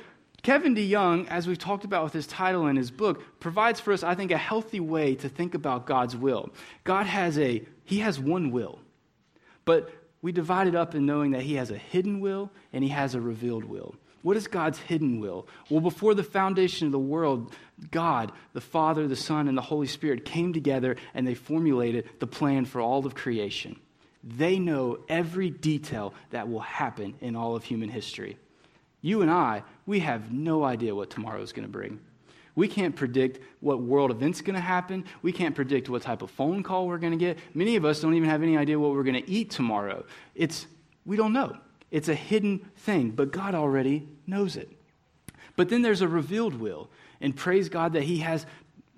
Kevin 0.42 0.74
DeYoung, 0.74 1.28
as 1.28 1.48
we've 1.48 1.60
talked 1.60 1.86
about 1.86 2.04
with 2.04 2.14
his 2.14 2.26
title 2.26 2.66
in 2.66 2.76
his 2.76 2.90
book, 2.90 3.40
provides 3.40 3.80
for 3.80 3.94
us, 3.94 4.02
I 4.02 4.16
think, 4.16 4.32
a 4.32 4.38
healthy 4.38 4.80
way 4.80 5.14
to 5.16 5.30
think 5.30 5.54
about 5.54 5.86
God's 5.86 6.16
will. 6.16 6.50
God 6.84 7.06
has 7.06 7.38
a, 7.38 7.64
he 7.92 8.00
has 8.00 8.18
one 8.18 8.52
will, 8.52 8.80
but 9.66 9.92
we 10.22 10.32
divide 10.32 10.68
it 10.68 10.76
up 10.76 10.96
in 10.96 11.06
knowing 11.06 11.32
that 11.32 11.42
he 11.42 11.56
has 11.56 11.72
a 11.72 11.78
hidden 11.78 12.22
will 12.22 12.50
and 12.72 12.86
he 12.86 12.90
has 12.90 13.16
a 13.16 13.20
revealed 13.20 13.66
will. 13.66 13.96
What 14.22 14.38
is 14.38 14.48
God's 14.48 14.80
hidden 14.80 15.20
will? 15.20 15.46
Well, 15.70 15.82
before 15.82 16.14
the 16.14 16.24
foundation 16.24 16.86
of 16.86 16.94
the 16.94 17.00
world, 17.00 17.54
God, 17.92 18.32
the 18.54 18.62
Father, 18.62 19.10
the 19.10 19.18
Son, 19.18 19.50
and 19.50 19.58
the 19.58 19.62
Holy 19.62 19.88
Spirit 19.88 20.24
came 20.24 20.54
together 20.54 20.96
and 21.14 21.28
they 21.28 21.34
formulated 21.34 22.08
the 22.20 22.28
plan 22.28 22.64
for 22.64 22.80
all 22.80 23.06
of 23.06 23.14
creation. 23.14 23.78
They 24.24 24.58
know 24.58 25.00
every 25.10 25.50
detail 25.50 26.14
that 26.30 26.48
will 26.48 26.62
happen 26.62 27.16
in 27.20 27.36
all 27.36 27.58
of 27.58 27.66
human 27.66 27.90
history. 27.90 28.38
You 29.02 29.22
and 29.22 29.30
I, 29.30 29.64
we 29.86 30.00
have 30.00 30.32
no 30.32 30.64
idea 30.64 30.96
what 30.96 31.10
tomorrow 31.10 31.42
is 31.42 31.52
going 31.52 31.68
to 31.68 31.72
bring. 31.72 32.00
We 32.56 32.68
can't 32.68 32.96
predict 32.96 33.40
what 33.60 33.82
world 33.82 34.12
event's 34.12 34.42
going 34.42 34.56
to 34.56 34.62
happen. 34.62 35.06
We 35.22 35.32
can't 35.32 35.56
predict 35.56 35.90
what 35.90 36.02
type 36.02 36.22
of 36.22 36.32
phone 36.32 36.64
call 36.64 36.88
we're 36.88 36.98
going 36.98 37.18
to 37.18 37.18
get. 37.18 37.38
Many 37.54 37.76
of 37.76 37.86
us 37.86 38.02
don't 38.02 38.14
even 38.14 38.30
have 38.30 38.44
any 38.44 38.58
idea 38.58 38.80
what 38.80 38.92
we're 38.92 39.04
going 39.04 39.22
to 39.22 39.30
eat 39.30 39.50
tomorrow. 39.50 40.06
It's 40.36 40.68
we 41.06 41.18
don't 41.18 41.34
know. 41.34 41.58
It's 41.90 42.08
a 42.08 42.16
hidden 42.16 42.60
thing, 42.78 43.12
but 43.12 43.32
God 43.32 43.56
already 43.56 44.08
knows 44.28 44.56
it. 44.56 44.70
But 45.56 45.70
then 45.70 45.82
there's 45.82 46.02
a 46.02 46.08
revealed 46.08 46.56
will. 46.56 46.90
And 47.20 47.36
praise 47.36 47.70
God 47.70 47.94
that 47.94 48.04
He 48.04 48.20
has 48.20 48.46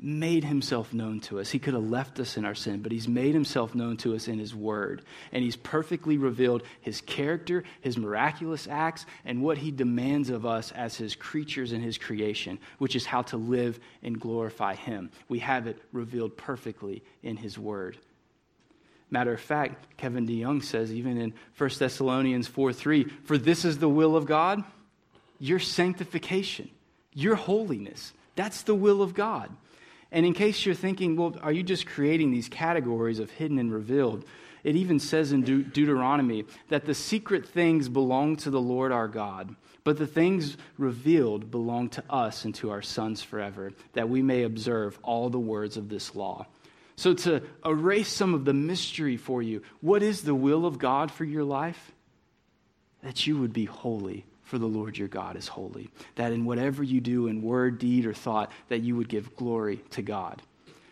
made 0.03 0.43
himself 0.43 0.93
known 0.93 1.21
to 1.21 1.39
us. 1.39 1.49
He 1.49 1.59
could 1.59 1.73
have 1.73 1.89
left 1.89 2.19
us 2.19 2.35
in 2.35 2.43
our 2.43 2.53
sin, 2.53 2.81
but 2.81 2.91
he's 2.91 3.07
made 3.07 3.33
himself 3.33 3.73
known 3.73 3.95
to 3.97 4.13
us 4.15 4.27
in 4.27 4.37
his 4.37 4.53
word. 4.53 5.01
And 5.31 5.41
he's 5.41 5.55
perfectly 5.55 6.17
revealed 6.17 6.63
his 6.81 6.99
character, 6.99 7.63
his 7.79 7.97
miraculous 7.97 8.67
acts, 8.69 9.05
and 9.23 9.41
what 9.41 9.57
he 9.57 9.71
demands 9.71 10.29
of 10.29 10.45
us 10.45 10.73
as 10.73 10.97
his 10.97 11.15
creatures 11.15 11.71
in 11.71 11.81
his 11.81 11.97
creation, 11.97 12.59
which 12.79 12.97
is 12.97 13.05
how 13.05 13.21
to 13.23 13.37
live 13.37 13.79
and 14.03 14.19
glorify 14.19 14.75
him. 14.75 15.09
We 15.29 15.39
have 15.39 15.67
it 15.67 15.81
revealed 15.93 16.35
perfectly 16.35 17.01
in 17.23 17.37
his 17.37 17.57
word. 17.57 17.97
Matter 19.09 19.31
of 19.31 19.39
fact, 19.39 19.95
Kevin 19.95 20.27
DeYoung 20.27 20.63
says, 20.63 20.91
even 20.91 21.17
in 21.17 21.33
1 21.57 21.69
Thessalonians 21.79 22.47
4 22.49 22.73
3, 22.73 23.05
for 23.23 23.37
this 23.37 23.63
is 23.63 23.77
the 23.77 23.87
will 23.87 24.17
of 24.17 24.25
God, 24.25 24.65
your 25.39 25.59
sanctification, 25.59 26.69
your 27.13 27.35
holiness. 27.35 28.11
That's 28.35 28.63
the 28.63 28.75
will 28.75 29.01
of 29.01 29.13
God. 29.13 29.49
And 30.13 30.27
in 30.27 30.33
case 30.33 30.63
you're 30.63 30.75
thinking, 30.75 31.15
well, 31.15 31.35
are 31.41 31.51
you 31.51 31.63
just 31.63 31.87
creating 31.87 32.31
these 32.31 32.47
categories 32.47 33.17
of 33.17 33.31
hidden 33.31 33.57
and 33.57 33.73
revealed? 33.73 34.23
It 34.63 34.75
even 34.75 34.99
says 34.99 35.31
in 35.31 35.41
De- 35.41 35.63
Deuteronomy 35.63 36.45
that 36.69 36.85
the 36.85 36.93
secret 36.93 37.47
things 37.47 37.89
belong 37.89 38.35
to 38.37 38.51
the 38.51 38.61
Lord 38.61 38.91
our 38.91 39.07
God, 39.07 39.55
but 39.83 39.97
the 39.97 40.05
things 40.05 40.55
revealed 40.77 41.49
belong 41.49 41.89
to 41.89 42.03
us 42.11 42.45
and 42.45 42.53
to 42.55 42.69
our 42.69 42.83
sons 42.83 43.23
forever, 43.23 43.73
that 43.93 44.07
we 44.07 44.21
may 44.21 44.43
observe 44.43 44.99
all 45.01 45.29
the 45.31 45.39
words 45.39 45.77
of 45.77 45.89
this 45.89 46.15
law. 46.15 46.45
So, 46.95 47.15
to 47.15 47.41
erase 47.65 48.07
some 48.07 48.35
of 48.35 48.45
the 48.45 48.53
mystery 48.53 49.17
for 49.17 49.41
you, 49.41 49.63
what 49.81 50.03
is 50.03 50.21
the 50.21 50.35
will 50.35 50.67
of 50.67 50.77
God 50.77 51.09
for 51.11 51.25
your 51.25 51.43
life? 51.43 51.91
That 53.01 53.25
you 53.25 53.39
would 53.39 53.51
be 53.51 53.65
holy 53.65 54.25
for 54.43 54.57
the 54.57 54.65
Lord 54.65 54.97
your 54.97 55.07
God 55.07 55.35
is 55.35 55.47
holy. 55.47 55.89
That 56.15 56.31
in 56.31 56.45
whatever 56.45 56.83
you 56.83 57.01
do 57.01 57.27
in 57.27 57.41
word, 57.41 57.79
deed, 57.79 58.05
or 58.05 58.13
thought, 58.13 58.51
that 58.69 58.81
you 58.81 58.95
would 58.95 59.09
give 59.09 59.35
glory 59.35 59.81
to 59.91 60.01
God. 60.01 60.41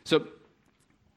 So 0.03 0.27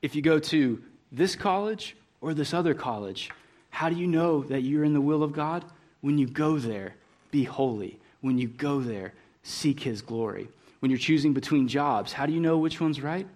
if 0.03 0.15
you 0.15 0.23
go 0.23 0.39
to 0.39 0.83
this 1.13 1.37
college 1.37 1.97
or 2.21 2.35
this 2.35 2.53
other 2.53 2.75
college, 2.75 3.31
how 3.71 3.89
do 3.89 3.97
you 3.97 4.07
know 4.07 4.43
that 4.45 4.63
you're 4.63 4.85
in 4.85 4.95
the 4.95 5.01
will 5.01 5.23
of 5.23 5.33
God? 5.33 5.65
When 6.01 6.19
you 6.19 6.27
go 6.27 6.59
there, 6.59 6.95
be 7.31 7.45
holy. 7.45 7.99
When 8.21 8.39
you 8.39 8.49
go 8.49 8.81
there, 8.81 9.15
seek 9.43 9.81
his 9.81 10.03
glory. 10.03 10.49
When 10.81 10.91
you're 10.91 10.99
choosing 10.99 11.33
between 11.33 11.67
jobs, 11.67 12.13
how 12.13 12.27
do 12.27 12.33
you 12.33 12.41
know 12.41 12.59
which 12.59 12.81
one's 12.81 13.01
right? 13.01 13.27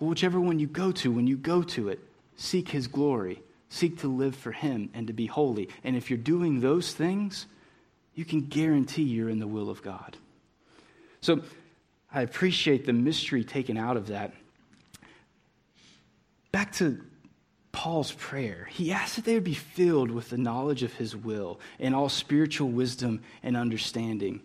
Well, 0.00 0.10
whichever 0.10 0.40
one 0.40 0.58
you 0.58 0.66
go 0.66 0.92
to, 0.92 1.12
when 1.12 1.26
you 1.26 1.36
go 1.36 1.62
to 1.62 1.88
it, 1.88 2.00
seek 2.36 2.68
his 2.68 2.88
glory. 2.88 3.40
Seek 3.68 3.98
to 4.00 4.08
live 4.08 4.36
for 4.36 4.52
him 4.52 4.90
and 4.94 5.06
to 5.06 5.12
be 5.12 5.26
holy. 5.26 5.68
And 5.82 5.96
if 5.96 6.10
you're 6.10 6.16
doing 6.16 6.60
those 6.60 6.92
things, 6.92 7.46
you 8.14 8.24
can 8.24 8.42
guarantee 8.42 9.02
you're 9.02 9.28
in 9.28 9.40
the 9.40 9.46
will 9.46 9.70
of 9.70 9.82
God. 9.82 10.16
So 11.20 11.42
I 12.12 12.22
appreciate 12.22 12.86
the 12.86 12.92
mystery 12.92 13.44
taken 13.44 13.76
out 13.76 13.96
of 13.96 14.08
that. 14.08 14.32
Back 16.52 16.72
to 16.74 17.00
Paul's 17.72 18.12
prayer. 18.12 18.68
He 18.70 18.92
asked 18.92 19.16
that 19.16 19.24
they 19.24 19.34
would 19.34 19.42
be 19.42 19.54
filled 19.54 20.10
with 20.10 20.30
the 20.30 20.38
knowledge 20.38 20.84
of 20.84 20.94
his 20.94 21.16
will 21.16 21.58
and 21.80 21.94
all 21.94 22.08
spiritual 22.08 22.68
wisdom 22.68 23.20
and 23.42 23.56
understanding. 23.56 24.40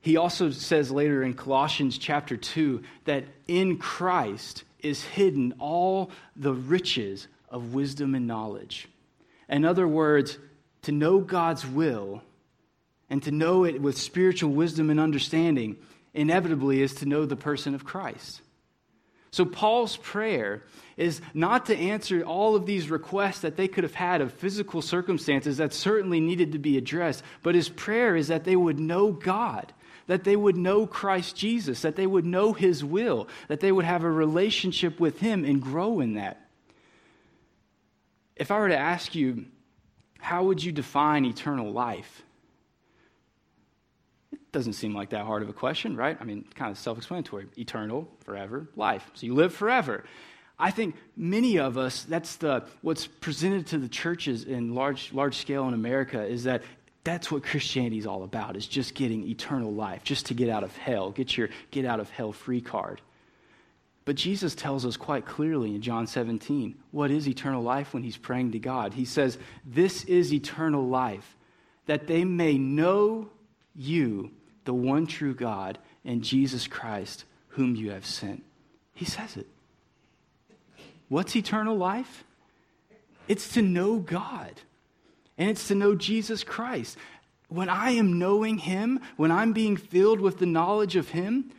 He 0.00 0.16
also 0.16 0.50
says 0.50 0.90
later 0.90 1.22
in 1.22 1.34
Colossians 1.34 1.98
chapter 1.98 2.36
2 2.36 2.82
that 3.04 3.24
in 3.46 3.76
Christ 3.76 4.64
is 4.80 5.04
hidden 5.04 5.54
all 5.58 6.10
the 6.34 6.54
riches 6.54 7.28
of 7.50 7.74
wisdom 7.74 8.14
and 8.14 8.26
knowledge. 8.26 8.88
In 9.48 9.64
other 9.64 9.86
words, 9.86 10.38
to 10.82 10.92
know 10.92 11.20
God's 11.20 11.66
will 11.66 12.22
and 13.12 13.22
to 13.22 13.30
know 13.30 13.64
it 13.64 13.82
with 13.82 13.98
spiritual 13.98 14.48
wisdom 14.52 14.88
and 14.88 14.98
understanding 14.98 15.76
inevitably 16.14 16.80
is 16.80 16.94
to 16.94 17.04
know 17.04 17.26
the 17.26 17.36
person 17.36 17.74
of 17.74 17.84
Christ. 17.84 18.40
So, 19.30 19.44
Paul's 19.44 19.98
prayer 19.98 20.62
is 20.96 21.20
not 21.34 21.66
to 21.66 21.76
answer 21.76 22.22
all 22.22 22.56
of 22.56 22.64
these 22.64 22.88
requests 22.88 23.40
that 23.40 23.58
they 23.58 23.68
could 23.68 23.84
have 23.84 23.94
had 23.94 24.22
of 24.22 24.32
physical 24.32 24.80
circumstances 24.80 25.58
that 25.58 25.74
certainly 25.74 26.20
needed 26.20 26.52
to 26.52 26.58
be 26.58 26.78
addressed, 26.78 27.22
but 27.42 27.54
his 27.54 27.68
prayer 27.68 28.16
is 28.16 28.28
that 28.28 28.44
they 28.44 28.56
would 28.56 28.80
know 28.80 29.12
God, 29.12 29.74
that 30.06 30.24
they 30.24 30.34
would 30.34 30.56
know 30.56 30.86
Christ 30.86 31.36
Jesus, 31.36 31.82
that 31.82 31.96
they 31.96 32.06
would 32.06 32.24
know 32.24 32.54
his 32.54 32.82
will, 32.82 33.28
that 33.48 33.60
they 33.60 33.72
would 33.72 33.84
have 33.84 34.04
a 34.04 34.10
relationship 34.10 34.98
with 34.98 35.20
him 35.20 35.44
and 35.44 35.60
grow 35.60 36.00
in 36.00 36.14
that. 36.14 36.48
If 38.36 38.50
I 38.50 38.58
were 38.58 38.70
to 38.70 38.78
ask 38.78 39.14
you, 39.14 39.44
how 40.18 40.44
would 40.44 40.64
you 40.64 40.72
define 40.72 41.26
eternal 41.26 41.72
life? 41.72 42.22
Doesn't 44.52 44.74
seem 44.74 44.94
like 44.94 45.10
that 45.10 45.24
hard 45.24 45.42
of 45.42 45.48
a 45.48 45.52
question, 45.52 45.96
right? 45.96 46.16
I 46.20 46.24
mean, 46.24 46.44
kind 46.54 46.70
of 46.70 46.78
self 46.78 46.98
explanatory. 46.98 47.46
Eternal, 47.56 48.08
forever, 48.24 48.68
life. 48.76 49.10
So 49.14 49.26
you 49.26 49.34
live 49.34 49.54
forever. 49.54 50.04
I 50.58 50.70
think 50.70 50.94
many 51.16 51.58
of 51.58 51.78
us, 51.78 52.04
that's 52.04 52.36
the, 52.36 52.64
what's 52.82 53.06
presented 53.06 53.66
to 53.68 53.78
the 53.78 53.88
churches 53.88 54.44
in 54.44 54.74
large, 54.74 55.12
large 55.12 55.36
scale 55.36 55.66
in 55.66 55.74
America 55.74 56.22
is 56.22 56.44
that 56.44 56.62
that's 57.04 57.32
what 57.32 57.42
Christianity 57.42 57.98
is 57.98 58.06
all 58.06 58.22
about, 58.22 58.56
is 58.56 58.66
just 58.66 58.94
getting 58.94 59.28
eternal 59.28 59.72
life, 59.72 60.04
just 60.04 60.26
to 60.26 60.34
get 60.34 60.48
out 60.48 60.62
of 60.62 60.76
hell, 60.76 61.10
get 61.10 61.36
your 61.36 61.48
get 61.70 61.84
out 61.84 61.98
of 61.98 62.10
hell 62.10 62.32
free 62.32 62.60
card. 62.60 63.00
But 64.04 64.16
Jesus 64.16 64.54
tells 64.54 64.84
us 64.84 64.96
quite 64.96 65.26
clearly 65.26 65.74
in 65.74 65.82
John 65.82 66.06
17 66.06 66.74
what 66.90 67.10
is 67.10 67.28
eternal 67.28 67.62
life 67.62 67.94
when 67.94 68.02
he's 68.02 68.16
praying 68.16 68.52
to 68.52 68.58
God. 68.58 68.94
He 68.94 69.04
says, 69.04 69.38
This 69.64 70.04
is 70.04 70.32
eternal 70.32 70.86
life, 70.86 71.36
that 71.86 72.06
they 72.06 72.24
may 72.24 72.58
know 72.58 73.28
you, 73.74 74.30
the 74.64 74.74
one 74.74 75.06
true 75.06 75.34
God, 75.34 75.78
and 76.04 76.22
Jesus 76.22 76.66
Christ, 76.66 77.24
whom 77.48 77.74
you 77.74 77.90
have 77.90 78.06
sent. 78.06 78.44
He 78.94 79.04
says 79.04 79.36
it. 79.36 79.46
What's 81.08 81.36
eternal 81.36 81.76
life? 81.76 82.24
It's 83.28 83.52
to 83.54 83.62
know 83.62 83.98
God, 83.98 84.52
and 85.38 85.50
it's 85.50 85.68
to 85.68 85.74
know 85.74 85.94
Jesus 85.94 86.44
Christ. 86.44 86.96
When 87.48 87.68
I 87.68 87.90
am 87.92 88.18
knowing 88.18 88.58
Him, 88.58 89.00
when 89.16 89.30
I'm 89.30 89.52
being 89.52 89.76
filled 89.76 90.20
with 90.20 90.38
the 90.38 90.46
knowledge 90.46 90.96
of 90.96 91.10
Him, 91.10 91.50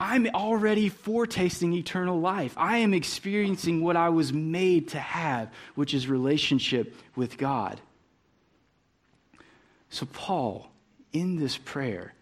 I'm 0.00 0.26
already 0.34 0.88
foretasting 0.88 1.72
eternal 1.72 2.18
life. 2.18 2.54
I 2.56 2.78
am 2.78 2.92
experiencing 2.92 3.82
what 3.82 3.96
I 3.96 4.08
was 4.08 4.32
made 4.32 4.88
to 4.88 4.98
have, 4.98 5.50
which 5.74 5.94
is 5.94 6.08
relationship 6.08 6.96
with 7.14 7.38
God. 7.38 7.80
So, 9.90 10.06
Paul, 10.06 10.70
in 11.12 11.36
this 11.36 11.56
prayer, 11.56 12.14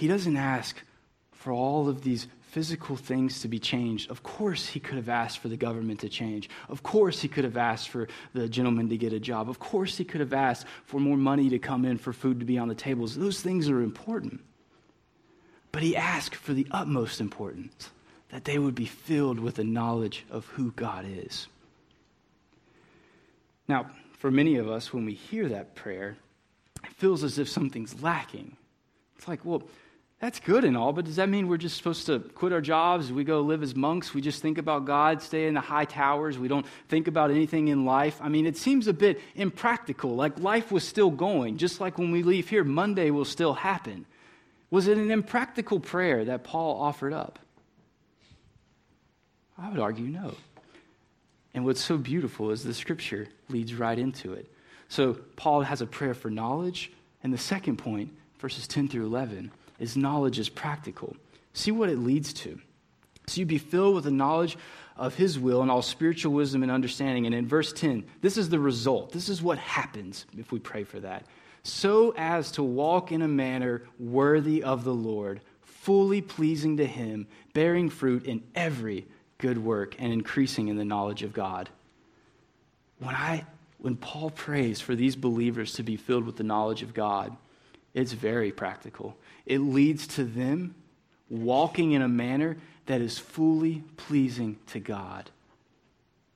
he 0.00 0.08
doesn't 0.08 0.38
ask 0.38 0.82
for 1.30 1.52
all 1.52 1.86
of 1.86 2.00
these 2.00 2.26
physical 2.40 2.96
things 2.96 3.42
to 3.42 3.48
be 3.48 3.58
changed. 3.58 4.10
Of 4.10 4.22
course, 4.22 4.66
he 4.66 4.80
could 4.80 4.96
have 4.96 5.10
asked 5.10 5.40
for 5.40 5.48
the 5.48 5.58
government 5.58 6.00
to 6.00 6.08
change. 6.08 6.48
Of 6.70 6.82
course, 6.82 7.20
he 7.20 7.28
could 7.28 7.44
have 7.44 7.58
asked 7.58 7.90
for 7.90 8.08
the 8.32 8.48
gentleman 8.48 8.88
to 8.88 8.96
get 8.96 9.12
a 9.12 9.20
job. 9.20 9.50
Of 9.50 9.58
course, 9.58 9.98
he 9.98 10.04
could 10.04 10.20
have 10.20 10.32
asked 10.32 10.64
for 10.86 10.98
more 10.98 11.18
money 11.18 11.50
to 11.50 11.58
come 11.58 11.84
in 11.84 11.98
for 11.98 12.14
food 12.14 12.40
to 12.40 12.46
be 12.46 12.56
on 12.56 12.68
the 12.68 12.74
tables. 12.74 13.14
Those 13.14 13.42
things 13.42 13.68
are 13.68 13.82
important. 13.82 14.40
But 15.70 15.82
he 15.82 15.94
asked 15.94 16.34
for 16.34 16.54
the 16.54 16.66
utmost 16.70 17.20
importance 17.20 17.90
that 18.30 18.44
they 18.44 18.58
would 18.58 18.74
be 18.74 18.86
filled 18.86 19.38
with 19.38 19.56
the 19.56 19.64
knowledge 19.64 20.24
of 20.30 20.46
who 20.46 20.72
God 20.72 21.04
is. 21.06 21.46
Now, 23.68 23.90
for 24.12 24.30
many 24.30 24.56
of 24.56 24.66
us, 24.66 24.94
when 24.94 25.04
we 25.04 25.12
hear 25.12 25.50
that 25.50 25.74
prayer, 25.74 26.16
it 26.84 26.92
feels 26.94 27.22
as 27.22 27.38
if 27.38 27.50
something's 27.50 28.02
lacking. 28.02 28.56
It's 29.20 29.28
like, 29.28 29.44
well, 29.44 29.62
that's 30.20 30.38
good 30.38 30.64
and 30.64 30.76
all, 30.76 30.92
but 30.92 31.06
does 31.06 31.16
that 31.16 31.30
mean 31.30 31.48
we're 31.48 31.56
just 31.56 31.78
supposed 31.78 32.04
to 32.06 32.20
quit 32.20 32.52
our 32.52 32.60
jobs? 32.60 33.10
We 33.10 33.24
go 33.24 33.40
live 33.40 33.62
as 33.62 33.74
monks? 33.74 34.12
We 34.12 34.20
just 34.20 34.42
think 34.42 34.58
about 34.58 34.84
God, 34.84 35.22
stay 35.22 35.46
in 35.46 35.54
the 35.54 35.62
high 35.62 35.86
towers? 35.86 36.38
We 36.38 36.46
don't 36.46 36.66
think 36.88 37.08
about 37.08 37.30
anything 37.30 37.68
in 37.68 37.86
life? 37.86 38.20
I 38.20 38.28
mean, 38.28 38.44
it 38.44 38.58
seems 38.58 38.86
a 38.86 38.92
bit 38.92 39.18
impractical. 39.34 40.14
Like 40.14 40.38
life 40.38 40.70
was 40.70 40.86
still 40.86 41.10
going. 41.10 41.56
Just 41.56 41.80
like 41.80 41.96
when 41.96 42.10
we 42.10 42.22
leave 42.22 42.50
here, 42.50 42.64
Monday 42.64 43.10
will 43.10 43.24
still 43.24 43.54
happen. 43.54 44.04
Was 44.70 44.88
it 44.88 44.98
an 44.98 45.10
impractical 45.10 45.80
prayer 45.80 46.26
that 46.26 46.44
Paul 46.44 46.78
offered 46.78 47.14
up? 47.14 47.38
I 49.56 49.70
would 49.70 49.80
argue 49.80 50.06
no. 50.06 50.34
And 51.54 51.64
what's 51.64 51.82
so 51.82 51.96
beautiful 51.96 52.50
is 52.50 52.62
the 52.62 52.74
scripture 52.74 53.28
leads 53.48 53.74
right 53.74 53.98
into 53.98 54.34
it. 54.34 54.52
So 54.90 55.14
Paul 55.36 55.62
has 55.62 55.80
a 55.80 55.86
prayer 55.86 56.14
for 56.14 56.30
knowledge, 56.30 56.92
and 57.22 57.32
the 57.32 57.38
second 57.38 57.78
point 57.78 58.12
verses 58.38 58.66
10 58.66 58.88
through 58.88 59.06
11, 59.06 59.52
is 59.80 59.96
knowledge 59.96 60.38
is 60.38 60.48
practical. 60.48 61.16
See 61.52 61.72
what 61.72 61.88
it 61.88 61.98
leads 61.98 62.32
to. 62.34 62.60
So 63.26 63.40
you 63.40 63.46
be 63.46 63.58
filled 63.58 63.94
with 63.96 64.04
the 64.04 64.10
knowledge 64.10 64.56
of 64.96 65.14
his 65.14 65.38
will 65.38 65.62
and 65.62 65.70
all 65.70 65.82
spiritual 65.82 66.32
wisdom 66.32 66.62
and 66.62 66.70
understanding. 66.70 67.26
And 67.26 67.34
in 67.34 67.46
verse 67.46 67.72
10, 67.72 68.04
this 68.20 68.36
is 68.36 68.48
the 68.48 68.58
result. 68.58 69.12
This 69.12 69.28
is 69.28 69.42
what 69.42 69.58
happens 69.58 70.26
if 70.36 70.52
we 70.52 70.58
pray 70.58 70.84
for 70.84 71.00
that. 71.00 71.24
So 71.62 72.14
as 72.16 72.52
to 72.52 72.62
walk 72.62 73.12
in 73.12 73.22
a 73.22 73.28
manner 73.28 73.82
worthy 73.98 74.62
of 74.62 74.84
the 74.84 74.94
Lord, 74.94 75.40
fully 75.62 76.20
pleasing 76.20 76.76
to 76.78 76.86
Him, 76.86 77.26
bearing 77.54 77.88
fruit 77.88 78.26
in 78.26 78.42
every 78.54 79.06
good 79.38 79.58
work, 79.58 79.96
and 79.98 80.12
increasing 80.12 80.68
in 80.68 80.76
the 80.76 80.84
knowledge 80.84 81.22
of 81.22 81.32
God. 81.32 81.70
When, 82.98 83.14
I, 83.14 83.46
when 83.78 83.96
Paul 83.96 84.30
prays 84.30 84.80
for 84.80 84.94
these 84.94 85.16
believers 85.16 85.72
to 85.74 85.82
be 85.82 85.96
filled 85.96 86.24
with 86.24 86.36
the 86.36 86.42
knowledge 86.42 86.82
of 86.82 86.92
God, 86.92 87.34
it's 87.94 88.12
very 88.12 88.52
practical. 88.52 89.16
It 89.46 89.58
leads 89.58 90.06
to 90.08 90.24
them 90.24 90.74
walking 91.28 91.92
in 91.92 92.02
a 92.02 92.08
manner 92.08 92.56
that 92.86 93.00
is 93.00 93.18
fully 93.18 93.84
pleasing 93.96 94.58
to 94.68 94.80
God, 94.80 95.30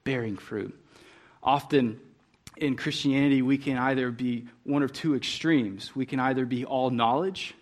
bearing 0.04 0.36
fruit. 0.36 0.78
Often 1.42 2.00
in 2.56 2.76
Christianity, 2.76 3.42
we 3.42 3.58
can 3.58 3.76
either 3.76 4.10
be 4.10 4.46
one 4.62 4.82
of 4.82 4.92
two 4.92 5.16
extremes. 5.16 5.94
We 5.96 6.06
can 6.06 6.20
either 6.20 6.46
be 6.46 6.64
all 6.64 6.90
knowledge 6.90 7.54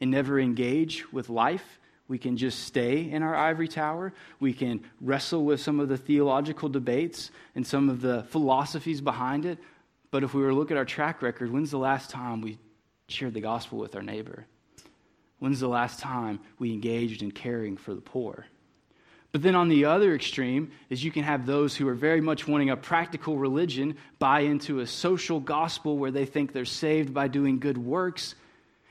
and 0.00 0.10
never 0.10 0.40
engage 0.40 1.10
with 1.12 1.28
life. 1.28 1.78
We 2.08 2.16
can 2.16 2.38
just 2.38 2.60
stay 2.60 3.10
in 3.10 3.22
our 3.22 3.34
ivory 3.34 3.68
tower. 3.68 4.14
We 4.40 4.54
can 4.54 4.80
wrestle 5.02 5.44
with 5.44 5.60
some 5.60 5.78
of 5.78 5.90
the 5.90 5.98
theological 5.98 6.70
debates 6.70 7.30
and 7.54 7.66
some 7.66 7.90
of 7.90 8.00
the 8.00 8.22
philosophies 8.24 9.02
behind 9.02 9.44
it. 9.44 9.58
But 10.10 10.24
if 10.24 10.32
we 10.32 10.40
were 10.40 10.48
to 10.48 10.54
look 10.54 10.70
at 10.70 10.78
our 10.78 10.86
track 10.86 11.20
record, 11.20 11.52
when's 11.52 11.70
the 11.70 11.78
last 11.78 12.08
time 12.08 12.40
we 12.40 12.58
shared 13.08 13.34
the 13.34 13.42
gospel 13.42 13.78
with 13.78 13.94
our 13.94 14.02
neighbor? 14.02 14.46
When's 15.38 15.60
the 15.60 15.68
last 15.68 16.00
time 16.00 16.40
we 16.58 16.72
engaged 16.72 17.22
in 17.22 17.30
caring 17.30 17.76
for 17.76 17.94
the 17.94 18.00
poor? 18.00 18.46
But 19.30 19.42
then 19.42 19.54
on 19.54 19.68
the 19.68 19.84
other 19.84 20.14
extreme 20.14 20.72
is 20.88 21.04
you 21.04 21.12
can 21.12 21.22
have 21.22 21.44
those 21.44 21.76
who 21.76 21.86
are 21.88 21.94
very 21.94 22.20
much 22.20 22.48
wanting 22.48 22.70
a 22.70 22.76
practical 22.76 23.36
religion 23.36 23.96
buy 24.18 24.40
into 24.40 24.80
a 24.80 24.86
social 24.86 25.38
gospel 25.38 25.98
where 25.98 26.10
they 26.10 26.24
think 26.24 26.52
they're 26.52 26.64
saved 26.64 27.12
by 27.12 27.28
doing 27.28 27.58
good 27.58 27.78
works 27.78 28.34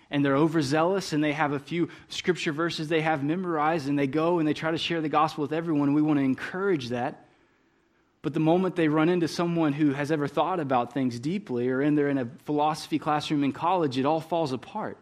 and 0.09 0.23
they're 0.23 0.37
overzealous 0.37 1.11
and 1.11 1.23
they 1.23 1.33
have 1.33 1.53
a 1.53 1.59
few 1.59 1.89
scripture 2.07 2.51
verses 2.51 2.87
they 2.87 3.01
have 3.01 3.23
memorized 3.23 3.89
and 3.89 3.97
they 3.97 4.07
go 4.07 4.39
and 4.39 4.47
they 4.47 4.53
try 4.53 4.71
to 4.71 4.77
share 4.77 5.01
the 5.01 5.09
gospel 5.09 5.41
with 5.41 5.53
everyone. 5.53 5.93
We 5.93 6.03
want 6.03 6.19
to 6.19 6.23
encourage 6.23 6.89
that. 6.89 7.25
But 8.21 8.33
the 8.33 8.39
moment 8.39 8.75
they 8.75 8.87
run 8.87 9.09
into 9.09 9.27
someone 9.27 9.73
who 9.73 9.91
has 9.91 10.11
ever 10.11 10.27
thought 10.27 10.59
about 10.59 10.93
things 10.93 11.19
deeply 11.19 11.69
or 11.69 11.81
in 11.81 11.95
they're 11.95 12.09
in 12.09 12.17
a 12.17 12.29
philosophy 12.45 12.99
classroom 12.99 13.43
in 13.43 13.53
college, 13.53 13.97
it 13.97 14.05
all 14.05 14.21
falls 14.21 14.53
apart 14.53 14.97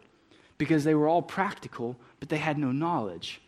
because 0.58 0.84
they 0.84 0.94
were 0.94 1.08
all 1.08 1.22
practical, 1.22 1.96
but 2.20 2.28
they 2.28 2.38
had 2.38 2.58
no 2.58 2.72
knowledge. 2.72 3.40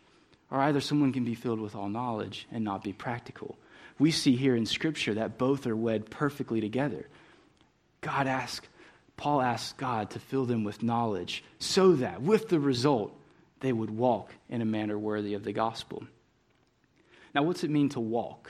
Or 0.51 0.59
either 0.61 0.81
someone 0.81 1.13
can 1.13 1.25
be 1.25 1.35
filled 1.35 1.59
with 1.59 1.75
all 1.75 1.89
knowledge 1.89 2.47
and 2.51 2.63
not 2.63 2.83
be 2.83 2.93
practical. 2.93 3.57
We 3.99 4.11
see 4.11 4.35
here 4.35 4.55
in 4.55 4.65
Scripture 4.65 5.13
that 5.15 5.37
both 5.37 5.67
are 5.67 5.75
wed 5.75 6.09
perfectly 6.09 6.61
together. 6.61 7.07
God 8.01 8.27
asks, 8.27 8.67
Paul 9.17 9.41
asks 9.41 9.73
God 9.73 10.11
to 10.11 10.19
fill 10.19 10.45
them 10.45 10.63
with 10.63 10.81
knowledge 10.81 11.43
so 11.59 11.93
that, 11.93 12.21
with 12.21 12.47
the 12.49 12.59
result, 12.59 13.13
they 13.59 13.73
would 13.73 13.89
walk 13.89 14.33
in 14.49 14.61
a 14.61 14.65
manner 14.65 14.97
worthy 14.97 15.33
of 15.33 15.43
the 15.43 15.51
gospel. 15.51 16.03
Now, 17.35 17.43
what's 17.43 17.63
it 17.63 17.69
mean 17.69 17.89
to 17.89 17.99
walk? 17.99 18.49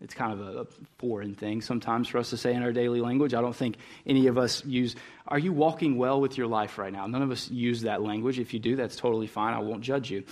It's 0.00 0.14
kind 0.14 0.32
of 0.32 0.40
a 0.40 0.66
foreign 0.98 1.34
thing 1.34 1.60
sometimes 1.60 2.08
for 2.08 2.18
us 2.18 2.30
to 2.30 2.36
say 2.36 2.54
in 2.54 2.62
our 2.62 2.72
daily 2.72 3.00
language. 3.00 3.34
I 3.34 3.40
don't 3.40 3.56
think 3.56 3.76
any 4.06 4.28
of 4.28 4.38
us 4.38 4.64
use, 4.64 4.94
Are 5.26 5.38
you 5.38 5.52
walking 5.52 5.96
well 5.96 6.20
with 6.20 6.38
your 6.38 6.46
life 6.46 6.78
right 6.78 6.92
now? 6.92 7.06
None 7.06 7.22
of 7.22 7.30
us 7.30 7.50
use 7.50 7.82
that 7.82 8.00
language. 8.00 8.38
If 8.38 8.54
you 8.54 8.60
do, 8.60 8.76
that's 8.76 8.96
totally 8.96 9.26
fine. 9.26 9.54
I 9.54 9.58
won't 9.58 9.82
judge 9.82 10.10
you. 10.10 10.24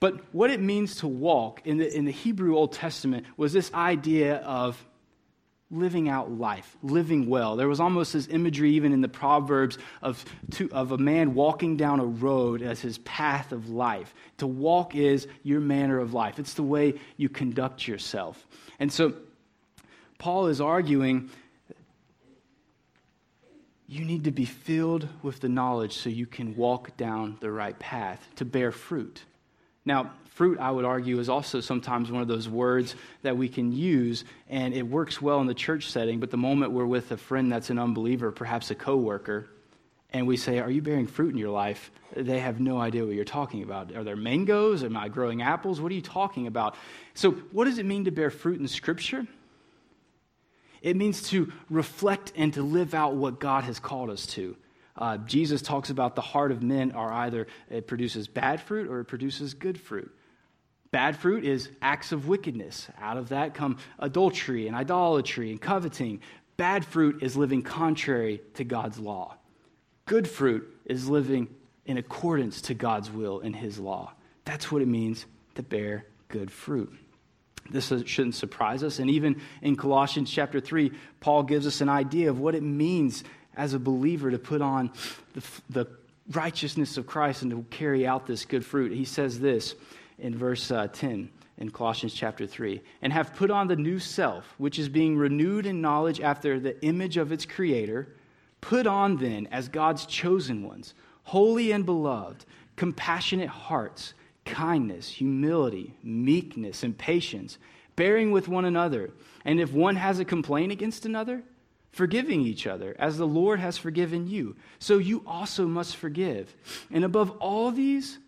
But 0.00 0.20
what 0.32 0.50
it 0.50 0.60
means 0.60 0.96
to 0.96 1.08
walk 1.08 1.60
in 1.66 1.76
the, 1.76 1.94
in 1.94 2.06
the 2.06 2.12
Hebrew 2.12 2.56
Old 2.56 2.72
Testament 2.72 3.26
was 3.36 3.52
this 3.52 3.72
idea 3.74 4.36
of 4.36 4.82
living 5.70 6.08
out 6.08 6.32
life, 6.32 6.76
living 6.82 7.28
well. 7.28 7.56
There 7.56 7.68
was 7.68 7.80
almost 7.80 8.12
this 8.12 8.26
imagery, 8.28 8.72
even 8.72 8.92
in 8.92 9.00
the 9.00 9.08
Proverbs, 9.08 9.78
of, 10.02 10.24
of 10.72 10.92
a 10.92 10.98
man 10.98 11.34
walking 11.34 11.76
down 11.76 12.00
a 12.00 12.04
road 12.04 12.62
as 12.62 12.80
his 12.80 12.98
path 12.98 13.52
of 13.52 13.68
life. 13.68 14.14
To 14.38 14.46
walk 14.46 14.96
is 14.96 15.28
your 15.42 15.60
manner 15.60 15.98
of 15.98 16.12
life, 16.12 16.38
it's 16.38 16.54
the 16.54 16.62
way 16.62 16.94
you 17.16 17.28
conduct 17.28 17.86
yourself. 17.86 18.46
And 18.78 18.92
so, 18.92 19.14
Paul 20.18 20.48
is 20.48 20.60
arguing 20.60 21.30
you 23.90 24.04
need 24.04 24.22
to 24.22 24.30
be 24.30 24.44
filled 24.44 25.08
with 25.20 25.40
the 25.40 25.48
knowledge 25.48 25.96
so 25.96 26.08
you 26.08 26.24
can 26.24 26.54
walk 26.54 26.96
down 26.96 27.36
the 27.40 27.50
right 27.50 27.76
path 27.80 28.24
to 28.36 28.44
bear 28.44 28.70
fruit. 28.70 29.24
Now, 29.84 30.12
fruit, 30.34 30.58
I 30.58 30.70
would 30.70 30.84
argue, 30.84 31.18
is 31.18 31.28
also 31.28 31.60
sometimes 31.60 32.10
one 32.10 32.22
of 32.22 32.28
those 32.28 32.48
words 32.48 32.94
that 33.22 33.36
we 33.36 33.48
can 33.48 33.72
use, 33.72 34.24
and 34.48 34.74
it 34.74 34.82
works 34.82 35.20
well 35.20 35.40
in 35.40 35.46
the 35.46 35.54
church 35.54 35.90
setting. 35.90 36.20
But 36.20 36.30
the 36.30 36.36
moment 36.36 36.72
we're 36.72 36.86
with 36.86 37.10
a 37.12 37.16
friend 37.16 37.50
that's 37.50 37.70
an 37.70 37.78
unbeliever, 37.78 38.30
perhaps 38.30 38.70
a 38.70 38.74
coworker, 38.74 39.48
and 40.12 40.26
we 40.26 40.36
say, 40.36 40.58
Are 40.58 40.70
you 40.70 40.82
bearing 40.82 41.06
fruit 41.06 41.32
in 41.32 41.38
your 41.38 41.50
life? 41.50 41.90
They 42.16 42.40
have 42.40 42.60
no 42.60 42.78
idea 42.78 43.04
what 43.04 43.14
you're 43.14 43.24
talking 43.24 43.62
about. 43.62 43.94
Are 43.94 44.02
there 44.02 44.16
mangoes? 44.16 44.82
Am 44.82 44.96
I 44.96 45.08
growing 45.08 45.42
apples? 45.42 45.80
What 45.80 45.92
are 45.92 45.94
you 45.94 46.02
talking 46.02 46.46
about? 46.46 46.74
So, 47.14 47.32
what 47.52 47.66
does 47.66 47.78
it 47.78 47.86
mean 47.86 48.04
to 48.06 48.10
bear 48.10 48.30
fruit 48.30 48.60
in 48.60 48.66
Scripture? 48.66 49.26
It 50.82 50.96
means 50.96 51.28
to 51.28 51.52
reflect 51.68 52.32
and 52.36 52.52
to 52.54 52.62
live 52.62 52.94
out 52.94 53.14
what 53.14 53.38
God 53.38 53.64
has 53.64 53.78
called 53.78 54.10
us 54.10 54.26
to. 54.28 54.56
Uh, 55.00 55.16
Jesus 55.16 55.62
talks 55.62 55.88
about 55.88 56.14
the 56.14 56.20
heart 56.20 56.52
of 56.52 56.62
men 56.62 56.92
are 56.92 57.10
either 57.10 57.46
it 57.70 57.86
produces 57.86 58.28
bad 58.28 58.60
fruit 58.60 58.88
or 58.88 59.00
it 59.00 59.06
produces 59.06 59.54
good 59.54 59.80
fruit. 59.80 60.14
Bad 60.90 61.16
fruit 61.16 61.44
is 61.44 61.70
acts 61.80 62.12
of 62.12 62.28
wickedness. 62.28 62.88
Out 63.00 63.16
of 63.16 63.30
that 63.30 63.54
come 63.54 63.78
adultery 63.98 64.66
and 64.66 64.76
idolatry 64.76 65.50
and 65.50 65.60
coveting. 65.60 66.20
Bad 66.56 66.84
fruit 66.84 67.22
is 67.22 67.36
living 67.36 67.62
contrary 67.62 68.42
to 68.54 68.64
God's 68.64 68.98
law. 68.98 69.36
Good 70.04 70.28
fruit 70.28 70.68
is 70.84 71.08
living 71.08 71.48
in 71.86 71.96
accordance 71.96 72.62
to 72.62 72.74
God's 72.74 73.10
will 73.10 73.40
and 73.40 73.56
His 73.56 73.78
law. 73.78 74.12
That's 74.44 74.70
what 74.70 74.82
it 74.82 74.88
means 74.88 75.24
to 75.54 75.62
bear 75.62 76.04
good 76.28 76.50
fruit. 76.50 76.92
This 77.70 77.92
shouldn't 78.06 78.34
surprise 78.34 78.82
us. 78.82 78.98
And 78.98 79.08
even 79.10 79.40
in 79.62 79.76
Colossians 79.76 80.30
chapter 80.30 80.60
3, 80.60 80.90
Paul 81.20 81.44
gives 81.44 81.66
us 81.66 81.80
an 81.80 81.88
idea 81.88 82.30
of 82.30 82.40
what 82.40 82.54
it 82.54 82.62
means 82.62 83.22
as 83.56 83.74
a 83.74 83.78
believer 83.78 84.30
to 84.30 84.38
put 84.38 84.62
on 84.62 84.90
the, 85.34 85.42
the 85.70 85.86
righteousness 86.32 86.96
of 86.96 87.06
Christ 87.06 87.42
and 87.42 87.50
to 87.50 87.64
carry 87.70 88.06
out 88.06 88.26
this 88.26 88.44
good 88.44 88.64
fruit. 88.64 88.92
He 88.92 89.04
says 89.04 89.40
this 89.40 89.74
in 90.18 90.36
verse 90.36 90.70
uh, 90.70 90.88
10 90.88 91.30
in 91.58 91.70
Colossians 91.70 92.14
chapter 92.14 92.46
3 92.46 92.80
and 93.02 93.12
have 93.12 93.34
put 93.34 93.50
on 93.50 93.68
the 93.68 93.76
new 93.76 93.98
self, 93.98 94.54
which 94.58 94.78
is 94.78 94.88
being 94.88 95.16
renewed 95.16 95.66
in 95.66 95.80
knowledge 95.80 96.20
after 96.20 96.58
the 96.58 96.80
image 96.84 97.16
of 97.16 97.32
its 97.32 97.44
creator. 97.44 98.14
Put 98.60 98.86
on 98.86 99.16
then 99.16 99.46
as 99.50 99.68
God's 99.68 100.06
chosen 100.06 100.66
ones, 100.66 100.94
holy 101.24 101.72
and 101.72 101.84
beloved, 101.84 102.44
compassionate 102.76 103.48
hearts, 103.48 104.14
kindness, 104.44 105.08
humility, 105.08 105.94
meekness, 106.02 106.82
and 106.82 106.96
patience, 106.96 107.58
bearing 107.96 108.32
with 108.32 108.48
one 108.48 108.64
another. 108.64 109.10
And 109.44 109.60
if 109.60 109.72
one 109.72 109.96
has 109.96 110.18
a 110.18 110.24
complaint 110.24 110.72
against 110.72 111.06
another, 111.06 111.42
forgiving 111.92 112.42
each 112.42 112.66
other 112.66 112.94
as 112.98 113.18
the 113.18 113.26
Lord 113.26 113.60
has 113.60 113.76
forgiven 113.76 114.28
you. 114.28 114.56
So 114.78 114.98
you 114.98 115.22
also 115.26 115.66
must 115.66 115.96
forgive. 115.96 116.54
And 116.90 117.04
above 117.04 117.30
all 117.38 117.70
these, 117.70 118.18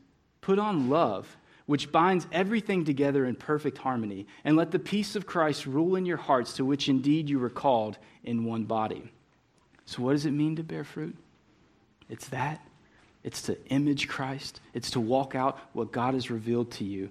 put 0.41 0.59
on 0.59 0.91
love, 0.91 1.37
which 1.67 1.93
binds 1.93 2.27
everything 2.33 2.85
together 2.85 3.25
in 3.25 3.37
perfect 3.37 3.79
harmony. 3.79 4.27
And 4.45 4.57
let 4.57 4.71
the 4.71 4.79
peace 4.79 5.17
of 5.17 5.27
Christ 5.27 5.67
rule 5.67 5.97
in 5.97 6.07
your 6.07 6.17
hearts, 6.17 6.55
to 6.55 6.65
which 6.65 6.89
indeed 6.89 7.31
you 7.31 7.39
were 7.39 7.51
called 7.51 7.99
in 8.25 8.45
one 8.45 8.65
body. 8.65 9.13
So, 9.87 10.03
what 10.03 10.13
does 10.13 10.27
it 10.27 10.33
mean 10.33 10.57
to 10.57 10.63
bear 10.63 10.85
fruit? 10.85 11.17
It's 12.09 12.29
that. 12.29 12.61
It's 13.25 13.43
to 13.43 13.57
image 13.69 14.09
Christ, 14.09 14.61
it's 14.75 14.91
to 14.93 15.01
walk 15.01 15.35
out 15.35 15.59
what 15.73 15.93
God 15.93 16.15
has 16.15 16.31
revealed 16.31 16.73
to 16.73 16.85
you. 16.85 17.11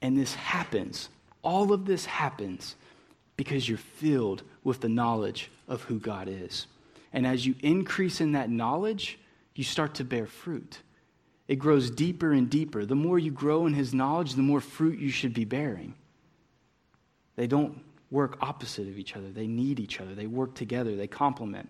And 0.00 0.16
this 0.16 0.34
happens, 0.34 1.10
all 1.42 1.72
of 1.72 1.84
this 1.84 2.06
happens 2.06 2.76
because 3.36 3.68
you're 3.68 3.78
filled 3.78 4.42
with 4.64 4.80
the 4.80 4.88
knowledge 4.88 5.50
of 5.68 5.82
who 5.84 5.98
God 5.98 6.28
is. 6.28 6.66
And 7.12 7.26
as 7.26 7.46
you 7.46 7.54
increase 7.60 8.20
in 8.20 8.32
that 8.32 8.50
knowledge, 8.50 9.18
you 9.54 9.64
start 9.64 9.94
to 9.94 10.04
bear 10.04 10.26
fruit. 10.26 10.78
It 11.48 11.56
grows 11.56 11.90
deeper 11.90 12.32
and 12.32 12.48
deeper. 12.48 12.86
The 12.86 12.94
more 12.94 13.18
you 13.18 13.32
grow 13.32 13.66
in 13.66 13.74
His 13.74 13.92
knowledge, 13.92 14.34
the 14.34 14.42
more 14.42 14.60
fruit 14.60 14.98
you 14.98 15.10
should 15.10 15.34
be 15.34 15.44
bearing. 15.44 15.94
They 17.36 17.46
don't 17.46 17.80
work 18.10 18.38
opposite 18.40 18.88
of 18.88 18.98
each 18.98 19.16
other, 19.16 19.30
they 19.30 19.46
need 19.46 19.80
each 19.80 20.00
other, 20.00 20.14
they 20.14 20.26
work 20.26 20.54
together, 20.54 20.96
they 20.96 21.06
complement. 21.06 21.68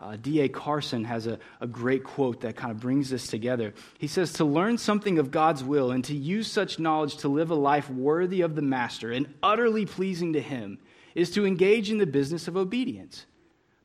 Uh, 0.00 0.16
D.A. 0.16 0.48
Carson 0.48 1.04
has 1.04 1.26
a, 1.26 1.38
a 1.60 1.66
great 1.66 2.04
quote 2.04 2.40
that 2.40 2.56
kind 2.56 2.70
of 2.70 2.80
brings 2.80 3.10
this 3.10 3.26
together. 3.26 3.74
He 3.98 4.06
says, 4.06 4.32
To 4.34 4.46
learn 4.46 4.78
something 4.78 5.18
of 5.18 5.30
God's 5.30 5.62
will 5.62 5.90
and 5.90 6.02
to 6.04 6.14
use 6.14 6.50
such 6.50 6.78
knowledge 6.78 7.18
to 7.18 7.28
live 7.28 7.50
a 7.50 7.54
life 7.54 7.90
worthy 7.90 8.40
of 8.40 8.54
the 8.54 8.62
Master 8.62 9.12
and 9.12 9.32
utterly 9.42 9.84
pleasing 9.84 10.32
to 10.32 10.40
Him 10.40 10.78
is 11.14 11.30
to 11.32 11.46
engage 11.46 11.90
in 11.90 11.98
the 11.98 12.06
business 12.06 12.48
of 12.48 12.56
obedience. 12.56 13.26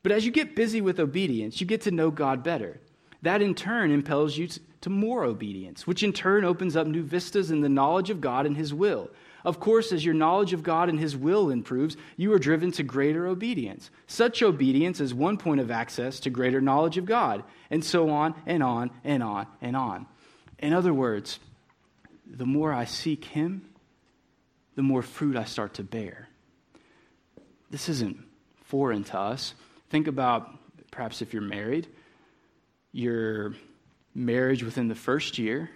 But 0.02 0.12
as 0.12 0.24
you 0.24 0.32
get 0.32 0.54
busy 0.56 0.80
with 0.80 1.00
obedience, 1.00 1.60
you 1.60 1.66
get 1.66 1.82
to 1.82 1.90
know 1.90 2.10
God 2.10 2.42
better. 2.42 2.80
That 3.22 3.42
in 3.42 3.54
turn 3.54 3.90
impels 3.90 4.36
you 4.36 4.48
to 4.82 4.90
more 4.90 5.24
obedience, 5.24 5.86
which 5.86 6.02
in 6.04 6.12
turn 6.12 6.44
opens 6.44 6.76
up 6.76 6.86
new 6.86 7.02
vistas 7.02 7.50
in 7.50 7.60
the 7.60 7.68
knowledge 7.68 8.10
of 8.10 8.20
God 8.20 8.46
and 8.46 8.56
His 8.56 8.72
will. 8.72 9.10
Of 9.44 9.58
course, 9.58 9.92
as 9.92 10.04
your 10.04 10.14
knowledge 10.14 10.52
of 10.52 10.62
God 10.62 10.88
and 10.88 10.98
His 10.98 11.16
will 11.16 11.50
improves, 11.50 11.96
you 12.16 12.32
are 12.32 12.38
driven 12.38 12.70
to 12.72 12.82
greater 12.82 13.26
obedience. 13.26 13.90
Such 14.06 14.42
obedience 14.42 15.00
is 15.00 15.14
one 15.14 15.38
point 15.38 15.60
of 15.60 15.70
access 15.70 16.20
to 16.20 16.30
greater 16.30 16.60
knowledge 16.60 16.98
of 16.98 17.04
God, 17.04 17.42
and 17.70 17.84
so 17.84 18.10
on 18.10 18.34
and 18.46 18.62
on 18.62 18.90
and 19.02 19.22
on 19.22 19.46
and 19.60 19.76
on. 19.76 20.06
In 20.58 20.72
other 20.72 20.94
words, 20.94 21.38
the 22.26 22.46
more 22.46 22.72
I 22.72 22.84
seek 22.84 23.24
Him, 23.24 23.68
the 24.74 24.82
more 24.82 25.02
fruit 25.02 25.36
I 25.36 25.44
start 25.44 25.74
to 25.74 25.84
bear. 25.84 26.25
This 27.70 27.88
isn't 27.88 28.18
foreign 28.64 29.04
to 29.04 29.18
us. 29.18 29.54
Think 29.90 30.06
about 30.06 30.50
perhaps 30.90 31.22
if 31.22 31.32
you're 31.32 31.42
married, 31.42 31.88
your 32.92 33.54
marriage 34.14 34.62
within 34.62 34.88
the 34.88 34.94
first 34.94 35.38
year 35.38 35.70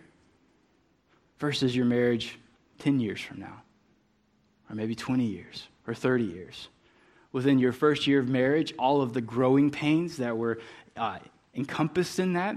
versus 1.38 1.74
your 1.74 1.86
marriage 1.86 2.38
10 2.78 3.00
years 3.00 3.20
from 3.20 3.40
now, 3.40 3.62
or 4.68 4.76
maybe 4.76 4.94
20 4.94 5.24
years, 5.24 5.68
or 5.86 5.94
30 5.94 6.24
years. 6.24 6.68
Within 7.32 7.58
your 7.58 7.72
first 7.72 8.06
year 8.06 8.18
of 8.20 8.28
marriage, 8.28 8.72
all 8.78 9.02
of 9.02 9.12
the 9.12 9.20
growing 9.20 9.70
pains 9.70 10.16
that 10.16 10.36
were 10.36 10.58
uh, 10.96 11.18
encompassed 11.54 12.18
in 12.18 12.32
that, 12.32 12.56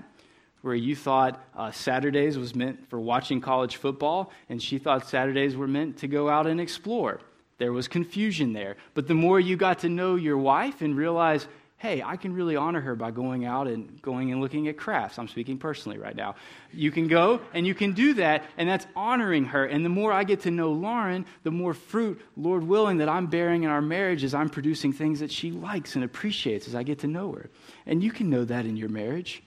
where 0.61 0.75
you 0.75 0.95
thought 0.95 1.43
uh, 1.55 1.71
Saturdays 1.71 2.37
was 2.37 2.55
meant 2.55 2.89
for 2.89 2.99
watching 2.99 3.41
college 3.41 3.75
football, 3.75 4.31
and 4.47 4.61
she 4.61 4.77
thought 4.77 5.07
Saturdays 5.07 5.57
were 5.57 5.67
meant 5.67 5.97
to 5.97 6.07
go 6.07 6.29
out 6.29 6.47
and 6.47 6.61
explore. 6.61 7.19
There 7.57 7.73
was 7.73 7.87
confusion 7.87 8.53
there. 8.53 8.77
But 8.93 9.07
the 9.07 9.13
more 9.13 9.39
you 9.39 9.55
got 9.55 9.79
to 9.79 9.89
know 9.89 10.15
your 10.15 10.37
wife 10.37 10.81
and 10.81 10.97
realize, 10.97 11.47
hey, 11.83 12.01
I 12.01 12.15
can 12.15 12.33
really 12.33 12.55
honor 12.55 12.79
her 12.79 12.95
by 12.95 13.11
going 13.11 13.43
out 13.43 13.67
and 13.67 14.01
going 14.01 14.31
and 14.31 14.39
looking 14.39 14.69
at 14.69 14.77
crafts. 14.77 15.19
I'm 15.19 15.27
speaking 15.27 15.57
personally 15.57 15.97
right 15.97 16.15
now. 16.15 16.35
You 16.71 16.91
can 16.91 17.09
go 17.09 17.41
and 17.53 17.67
you 17.67 17.75
can 17.75 17.91
do 17.91 18.13
that, 18.13 18.45
and 18.57 18.69
that's 18.69 18.87
honoring 18.95 19.43
her. 19.45 19.65
And 19.65 19.83
the 19.83 19.89
more 19.89 20.13
I 20.13 20.23
get 20.23 20.41
to 20.41 20.51
know 20.51 20.71
Lauren, 20.71 21.25
the 21.43 21.51
more 21.51 21.73
fruit, 21.73 22.21
Lord 22.37 22.63
willing, 22.63 22.99
that 22.99 23.09
I'm 23.09 23.27
bearing 23.27 23.63
in 23.63 23.69
our 23.69 23.81
marriage 23.81 24.23
as 24.23 24.33
I'm 24.33 24.49
producing 24.49 24.93
things 24.93 25.19
that 25.19 25.29
she 25.29 25.51
likes 25.51 25.95
and 25.95 26.05
appreciates 26.05 26.69
as 26.69 26.73
I 26.73 26.83
get 26.83 26.99
to 26.99 27.07
know 27.07 27.33
her. 27.33 27.49
And 27.85 28.01
you 28.01 28.11
can 28.11 28.29
know 28.29 28.45
that 28.45 28.65
in 28.65 28.77
your 28.77 28.89
marriage, 28.89 29.43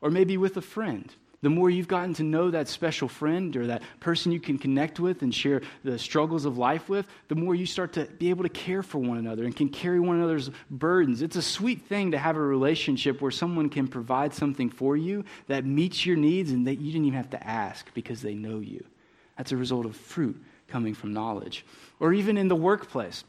or 0.00 0.10
maybe 0.10 0.38
with 0.38 0.56
a 0.56 0.62
friend. 0.62 1.14
The 1.40 1.50
more 1.50 1.70
you've 1.70 1.86
gotten 1.86 2.14
to 2.14 2.24
know 2.24 2.50
that 2.50 2.66
special 2.66 3.06
friend 3.06 3.54
or 3.56 3.68
that 3.68 3.82
person 4.00 4.32
you 4.32 4.40
can 4.40 4.58
connect 4.58 4.98
with 4.98 5.22
and 5.22 5.32
share 5.32 5.62
the 5.84 5.96
struggles 5.96 6.44
of 6.44 6.58
life 6.58 6.88
with, 6.88 7.06
the 7.28 7.36
more 7.36 7.54
you 7.54 7.64
start 7.64 7.92
to 7.92 8.06
be 8.06 8.30
able 8.30 8.42
to 8.42 8.48
care 8.48 8.82
for 8.82 8.98
one 8.98 9.18
another 9.18 9.44
and 9.44 9.54
can 9.54 9.68
carry 9.68 10.00
one 10.00 10.16
another's 10.16 10.50
burdens. 10.68 11.22
It's 11.22 11.36
a 11.36 11.42
sweet 11.42 11.82
thing 11.82 12.10
to 12.10 12.18
have 12.18 12.36
a 12.36 12.40
relationship 12.40 13.20
where 13.20 13.30
someone 13.30 13.68
can 13.68 13.86
provide 13.86 14.34
something 14.34 14.68
for 14.68 14.96
you 14.96 15.24
that 15.46 15.64
meets 15.64 16.04
your 16.04 16.16
needs 16.16 16.50
and 16.50 16.66
that 16.66 16.80
you 16.80 16.90
didn't 16.90 17.06
even 17.06 17.16
have 17.16 17.30
to 17.30 17.46
ask 17.46 17.94
because 17.94 18.20
they 18.20 18.34
know 18.34 18.58
you. 18.58 18.84
That's 19.36 19.52
a 19.52 19.56
result 19.56 19.86
of 19.86 19.94
fruit 19.94 20.42
coming 20.66 20.94
from 20.94 21.12
knowledge. 21.12 21.64
Or 22.00 22.12
even 22.12 22.36
in 22.36 22.48
the 22.48 22.56
workplace. 22.56 23.22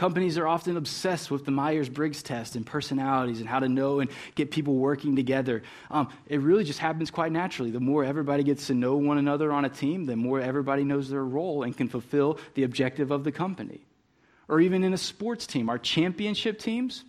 Companies 0.00 0.38
are 0.38 0.48
often 0.48 0.78
obsessed 0.78 1.30
with 1.30 1.44
the 1.44 1.50
Myers 1.50 1.90
Briggs 1.90 2.22
test 2.22 2.56
and 2.56 2.64
personalities 2.64 3.40
and 3.40 3.46
how 3.46 3.60
to 3.60 3.68
know 3.68 4.00
and 4.00 4.10
get 4.34 4.50
people 4.50 4.76
working 4.76 5.14
together. 5.14 5.62
Um, 5.90 6.08
it 6.26 6.40
really 6.40 6.64
just 6.64 6.78
happens 6.78 7.10
quite 7.10 7.32
naturally. 7.32 7.70
The 7.70 7.80
more 7.80 8.02
everybody 8.02 8.42
gets 8.42 8.68
to 8.68 8.74
know 8.74 8.96
one 8.96 9.18
another 9.18 9.52
on 9.52 9.66
a 9.66 9.68
team, 9.68 10.06
the 10.06 10.16
more 10.16 10.40
everybody 10.40 10.84
knows 10.84 11.10
their 11.10 11.26
role 11.26 11.64
and 11.64 11.76
can 11.76 11.86
fulfill 11.86 12.38
the 12.54 12.62
objective 12.62 13.10
of 13.10 13.24
the 13.24 13.30
company. 13.30 13.82
Or 14.48 14.62
even 14.62 14.84
in 14.84 14.94
a 14.94 14.96
sports 14.96 15.46
team, 15.46 15.68
our 15.68 15.76
championship 15.76 16.58
teams, 16.58 17.04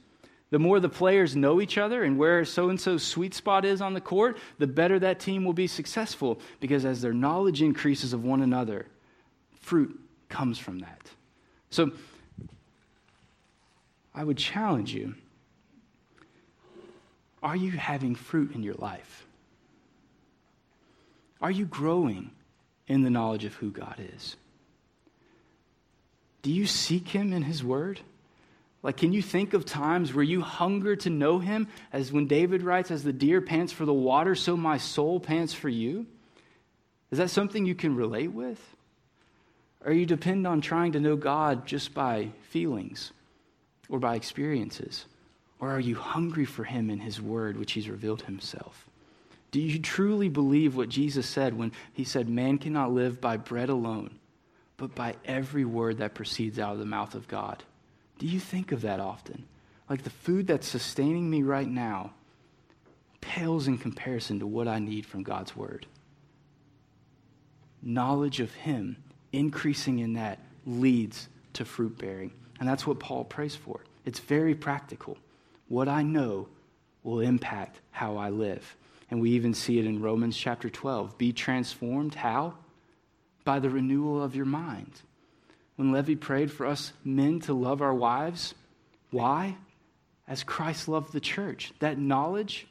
the 0.49 0.59
more 0.59 0.81
the 0.81 0.89
players 0.89 1.33
know 1.33 1.61
each 1.61 1.77
other 1.77 2.03
and 2.03 2.17
where 2.17 2.43
so 2.43 2.67
and 2.67 2.81
so's 2.81 3.03
sweet 3.03 3.33
spot 3.33 3.63
is 3.63 3.79
on 3.79 3.93
the 3.93 4.01
court, 4.01 4.37
the 4.59 4.67
better 4.67 4.99
that 4.99 5.21
team 5.21 5.45
will 5.45 5.53
be 5.53 5.65
successful 5.65 6.41
because 6.59 6.83
as 6.83 7.01
their 7.01 7.13
knowledge 7.13 7.61
increases 7.61 8.11
of 8.11 8.25
one 8.25 8.41
another, 8.41 8.85
fruit 9.61 9.97
comes 10.27 10.59
from 10.59 10.79
that. 10.79 10.99
So, 11.69 11.91
I 14.13 14.23
would 14.23 14.37
challenge 14.37 14.93
you 14.93 15.15
are 17.43 17.55
you 17.55 17.71
having 17.71 18.13
fruit 18.13 18.53
in 18.53 18.61
your 18.61 18.75
life? 18.75 19.25
Are 21.41 21.49
you 21.49 21.65
growing 21.65 22.29
in 22.87 23.01
the 23.01 23.09
knowledge 23.09 23.45
of 23.45 23.55
who 23.55 23.71
God 23.71 23.95
is? 24.15 24.35
Do 26.43 26.51
you 26.51 26.67
seek 26.67 27.07
Him 27.07 27.33
in 27.33 27.41
His 27.41 27.63
Word? 27.63 27.99
Like, 28.83 28.97
can 28.97 29.13
you 29.13 29.21
think 29.21 29.53
of 29.53 29.65
times 29.65 30.13
where 30.13 30.23
you 30.23 30.41
hunger 30.41 30.95
to 30.97 31.09
know 31.09 31.39
Him? 31.39 31.67
As 31.91 32.11
when 32.11 32.27
David 32.27 32.61
writes, 32.61 32.91
As 32.91 33.03
the 33.03 33.13
deer 33.13 33.41
pants 33.41 33.73
for 33.73 33.85
the 33.85 33.93
water, 33.93 34.35
so 34.35 34.55
my 34.55 34.77
soul 34.77 35.19
pants 35.19 35.53
for 35.53 35.69
you? 35.69 36.05
Is 37.09 37.17
that 37.17 37.29
something 37.29 37.65
you 37.65 37.75
can 37.75 37.95
relate 37.95 38.31
with? 38.31 38.59
Or 39.83 39.91
you 39.91 40.05
depend 40.05 40.45
on 40.45 40.61
trying 40.61 40.91
to 40.91 40.99
know 40.99 41.15
God 41.15 41.65
just 41.65 41.93
by 41.93 42.29
feelings? 42.49 43.11
Or 43.91 43.99
by 43.99 44.15
experiences? 44.15 45.05
Or 45.59 45.69
are 45.69 45.79
you 45.79 45.95
hungry 45.95 46.45
for 46.45 46.63
Him 46.63 46.89
in 46.89 46.99
His 46.99 47.21
Word, 47.21 47.57
which 47.57 47.73
He's 47.73 47.89
revealed 47.89 48.23
Himself? 48.23 48.87
Do 49.51 49.59
you 49.59 49.79
truly 49.79 50.29
believe 50.29 50.75
what 50.75 50.89
Jesus 50.89 51.27
said 51.27 51.55
when 51.55 51.73
He 51.93 52.05
said, 52.05 52.27
Man 52.27 52.57
cannot 52.57 52.93
live 52.93 53.21
by 53.21 53.37
bread 53.37 53.69
alone, 53.69 54.17
but 54.77 54.95
by 54.95 55.15
every 55.25 55.65
word 55.65 55.99
that 55.99 56.15
proceeds 56.15 56.57
out 56.57 56.73
of 56.73 56.79
the 56.79 56.85
mouth 56.85 57.13
of 57.13 57.27
God? 57.27 57.63
Do 58.17 58.25
you 58.25 58.39
think 58.39 58.71
of 58.71 58.81
that 58.81 58.99
often? 58.99 59.45
Like 59.89 60.03
the 60.03 60.09
food 60.09 60.47
that's 60.47 60.67
sustaining 60.67 61.29
me 61.29 61.43
right 61.43 61.67
now 61.67 62.13
pales 63.19 63.67
in 63.67 63.77
comparison 63.77 64.39
to 64.39 64.47
what 64.47 64.67
I 64.67 64.79
need 64.79 65.05
from 65.05 65.21
God's 65.21 65.55
Word. 65.55 65.85
Knowledge 67.83 68.39
of 68.39 68.53
Him, 68.53 69.03
increasing 69.31 69.99
in 69.99 70.13
that, 70.13 70.39
leads 70.65 71.27
to 71.53 71.65
fruit 71.65 71.97
bearing. 71.97 72.31
And 72.61 72.69
that's 72.69 72.85
what 72.85 72.99
Paul 72.99 73.23
prays 73.23 73.55
for. 73.55 73.79
It's 74.05 74.19
very 74.19 74.53
practical. 74.53 75.17
What 75.67 75.87
I 75.87 76.03
know 76.03 76.47
will 77.01 77.19
impact 77.19 77.81
how 77.89 78.17
I 78.17 78.29
live. 78.29 78.77
And 79.09 79.19
we 79.19 79.31
even 79.31 79.55
see 79.55 79.79
it 79.79 79.85
in 79.87 79.99
Romans 79.99 80.37
chapter 80.37 80.69
12. 80.69 81.17
Be 81.17 81.33
transformed. 81.33 82.13
How? 82.13 82.53
By 83.45 83.57
the 83.57 83.71
renewal 83.71 84.21
of 84.21 84.35
your 84.35 84.45
mind. 84.45 84.91
When 85.75 85.91
Levi 85.91 86.13
prayed 86.13 86.51
for 86.51 86.67
us 86.67 86.93
men 87.03 87.39
to 87.41 87.53
love 87.53 87.81
our 87.81 87.95
wives, 87.95 88.53
why? 89.09 89.57
As 90.27 90.43
Christ 90.43 90.87
loved 90.87 91.13
the 91.13 91.19
church. 91.19 91.73
That 91.79 91.97
knowledge 91.97 92.67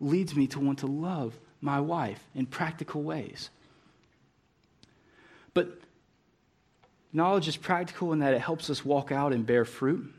leads 0.00 0.34
me 0.34 0.46
to 0.46 0.58
want 0.58 0.78
to 0.78 0.86
love 0.86 1.38
my 1.60 1.80
wife 1.80 2.26
in 2.34 2.46
practical 2.46 3.02
ways. 3.02 3.50
But 5.52 5.80
Knowledge 7.14 7.46
is 7.46 7.56
practical 7.56 8.12
in 8.12 8.18
that 8.18 8.34
it 8.34 8.40
helps 8.40 8.68
us 8.68 8.84
walk 8.84 9.12
out 9.12 9.32
and 9.32 9.46
bear 9.46 9.64
fruit. 9.64 10.12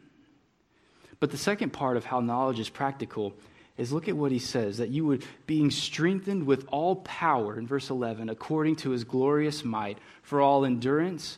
But 1.20 1.30
the 1.30 1.38
second 1.38 1.72
part 1.72 1.98
of 1.98 2.06
how 2.06 2.22
knowledge 2.22 2.60
is 2.60 2.70
practical 2.70 3.34
is 3.78 3.92
look 3.92 4.08
at 4.08 4.16
what 4.16 4.32
he 4.32 4.40
says 4.40 4.78
that 4.78 4.90
you 4.90 5.06
would 5.06 5.26
being 5.46 5.70
strengthened 5.70 6.46
with 6.46 6.66
all 6.70 6.96
power 6.98 7.60
in 7.60 7.68
verse 7.68 7.90
11 7.90 8.30
according 8.30 8.78
to 8.78 8.92
his 8.92 9.04
glorious 9.04 9.66
might 9.66 9.98
for 10.22 10.40
all 10.40 10.64
endurance 10.64 11.38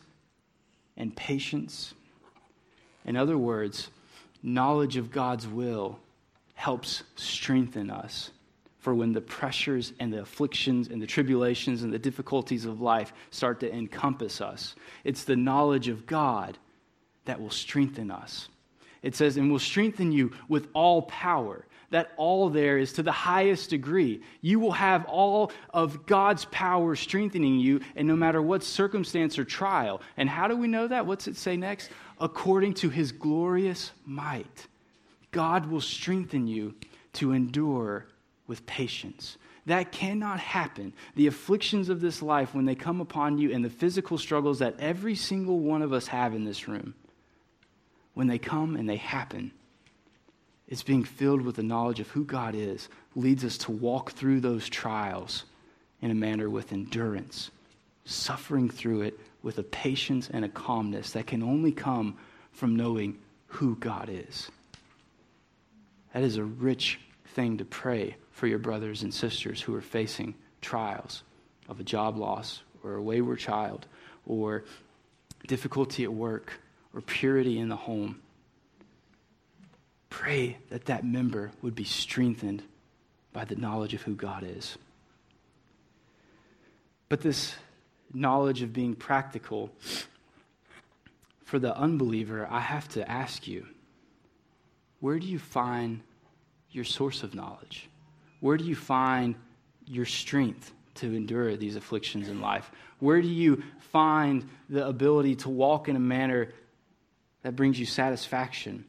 and 0.95 1.15
patience 1.15 1.95
in 3.05 3.15
other 3.15 3.37
words 3.37 3.89
knowledge 4.43 4.97
of 4.97 5.09
god's 5.09 5.47
will 5.47 5.99
helps 6.53 7.01
strengthen 7.15 7.89
us 7.89 8.29
for 8.87 8.95
when 8.95 9.11
the 9.11 9.19
pressures 9.19 9.91
and 9.99 10.13
the 10.13 10.21
afflictions 10.21 10.87
and 10.87 11.01
the 11.01 11.05
tribulations 11.05 11.83
and 11.83 11.91
the 11.91 11.99
difficulties 11.99 12.63
of 12.63 12.79
life 12.79 13.11
start 13.31 13.59
to 13.59 13.69
encompass 13.69 14.39
us. 14.39 14.77
It's 15.03 15.25
the 15.25 15.35
knowledge 15.35 15.89
of 15.89 16.05
God 16.05 16.57
that 17.25 17.41
will 17.41 17.49
strengthen 17.49 18.11
us. 18.11 18.47
It 19.01 19.13
says, 19.13 19.35
and 19.35 19.51
will 19.51 19.59
strengthen 19.59 20.13
you 20.13 20.31
with 20.47 20.69
all 20.73 21.01
power. 21.01 21.65
That 21.89 22.13
all 22.15 22.49
there 22.49 22.77
is 22.77 22.93
to 22.93 23.03
the 23.03 23.11
highest 23.11 23.71
degree. 23.71 24.21
You 24.39 24.61
will 24.61 24.71
have 24.71 25.03
all 25.03 25.51
of 25.73 26.05
God's 26.05 26.45
power 26.45 26.95
strengthening 26.95 27.59
you, 27.59 27.81
and 27.97 28.07
no 28.07 28.15
matter 28.15 28.41
what 28.41 28.63
circumstance 28.63 29.37
or 29.37 29.43
trial. 29.43 30.01
And 30.15 30.29
how 30.29 30.47
do 30.47 30.55
we 30.55 30.69
know 30.69 30.87
that? 30.87 31.05
What's 31.05 31.27
it 31.27 31.35
say 31.35 31.57
next? 31.57 31.89
According 32.21 32.75
to 32.75 32.89
his 32.89 33.11
glorious 33.11 33.91
might. 34.05 34.67
God 35.31 35.65
will 35.65 35.81
strengthen 35.81 36.47
you 36.47 36.73
to 37.15 37.33
endure 37.33 38.07
with 38.47 38.65
patience. 38.65 39.37
That 39.65 39.91
cannot 39.91 40.39
happen. 40.39 40.93
The 41.15 41.27
afflictions 41.27 41.89
of 41.89 41.99
this 41.99 42.21
life, 42.21 42.55
when 42.55 42.65
they 42.65 42.75
come 42.75 43.01
upon 43.01 43.37
you, 43.37 43.51
and 43.53 43.63
the 43.63 43.69
physical 43.69 44.17
struggles 44.17 44.59
that 44.59 44.79
every 44.79 45.15
single 45.15 45.59
one 45.59 45.81
of 45.81 45.91
us 45.91 46.07
have 46.07 46.33
in 46.33 46.45
this 46.45 46.67
room, 46.67 46.95
when 48.13 48.27
they 48.27 48.39
come 48.39 48.75
and 48.75 48.89
they 48.89 48.95
happen, 48.95 49.51
it's 50.67 50.83
being 50.83 51.03
filled 51.03 51.41
with 51.41 51.57
the 51.57 51.63
knowledge 51.63 51.99
of 51.99 52.09
who 52.09 52.23
God 52.23 52.55
is, 52.55 52.89
leads 53.15 53.43
us 53.43 53.57
to 53.59 53.71
walk 53.71 54.11
through 54.11 54.39
those 54.39 54.67
trials 54.69 55.43
in 56.01 56.11
a 56.11 56.15
manner 56.15 56.49
with 56.49 56.71
endurance, 56.71 57.51
suffering 58.05 58.69
through 58.69 59.01
it 59.01 59.19
with 59.43 59.57
a 59.57 59.63
patience 59.63 60.29
and 60.31 60.43
a 60.45 60.49
calmness 60.49 61.11
that 61.11 61.27
can 61.27 61.43
only 61.43 61.71
come 61.71 62.17
from 62.51 62.75
knowing 62.75 63.17
who 63.47 63.75
God 63.75 64.09
is. 64.09 64.49
That 66.13 66.23
is 66.23 66.37
a 66.37 66.43
rich 66.43 66.99
thing 67.27 67.57
to 67.57 67.65
pray 67.65 68.15
for 68.31 68.47
your 68.47 68.59
brothers 68.59 69.03
and 69.03 69.13
sisters 69.13 69.61
who 69.61 69.75
are 69.75 69.81
facing 69.81 70.35
trials 70.61 71.23
of 71.69 71.79
a 71.79 71.83
job 71.83 72.17
loss 72.17 72.61
or 72.83 72.95
a 72.95 73.01
wayward 73.01 73.39
child 73.39 73.87
or 74.25 74.63
difficulty 75.47 76.03
at 76.03 76.13
work 76.13 76.59
or 76.93 77.01
purity 77.01 77.59
in 77.59 77.69
the 77.69 77.75
home. 77.75 78.21
Pray 80.09 80.57
that 80.69 80.85
that 80.85 81.05
member 81.05 81.51
would 81.61 81.75
be 81.75 81.83
strengthened 81.83 82.63
by 83.33 83.45
the 83.45 83.55
knowledge 83.55 83.93
of 83.93 84.01
who 84.01 84.15
God 84.15 84.43
is. 84.43 84.77
But 87.09 87.21
this 87.21 87.55
knowledge 88.13 88.61
of 88.61 88.73
being 88.73 88.95
practical, 88.95 89.69
for 91.43 91.59
the 91.59 91.75
unbeliever, 91.77 92.47
I 92.49 92.59
have 92.59 92.87
to 92.89 93.09
ask 93.09 93.47
you 93.47 93.67
where 94.99 95.19
do 95.19 95.27
you 95.27 95.39
find 95.39 96.01
your 96.77 96.85
source 96.85 97.23
of 97.23 97.35
knowledge? 97.35 97.89
Where 98.39 98.55
do 98.55 98.63
you 98.63 98.75
find 98.75 99.35
your 99.85 100.05
strength 100.05 100.71
to 100.95 101.13
endure 101.13 101.57
these 101.57 101.75
afflictions 101.75 102.29
in 102.29 102.39
life? 102.39 102.71
Where 102.99 103.21
do 103.21 103.27
you 103.27 103.63
find 103.91 104.47
the 104.69 104.87
ability 104.87 105.35
to 105.37 105.49
walk 105.49 105.89
in 105.89 105.95
a 105.95 105.99
manner 105.99 106.53
that 107.41 107.55
brings 107.55 107.79
you 107.79 107.85
satisfaction? 107.85 108.85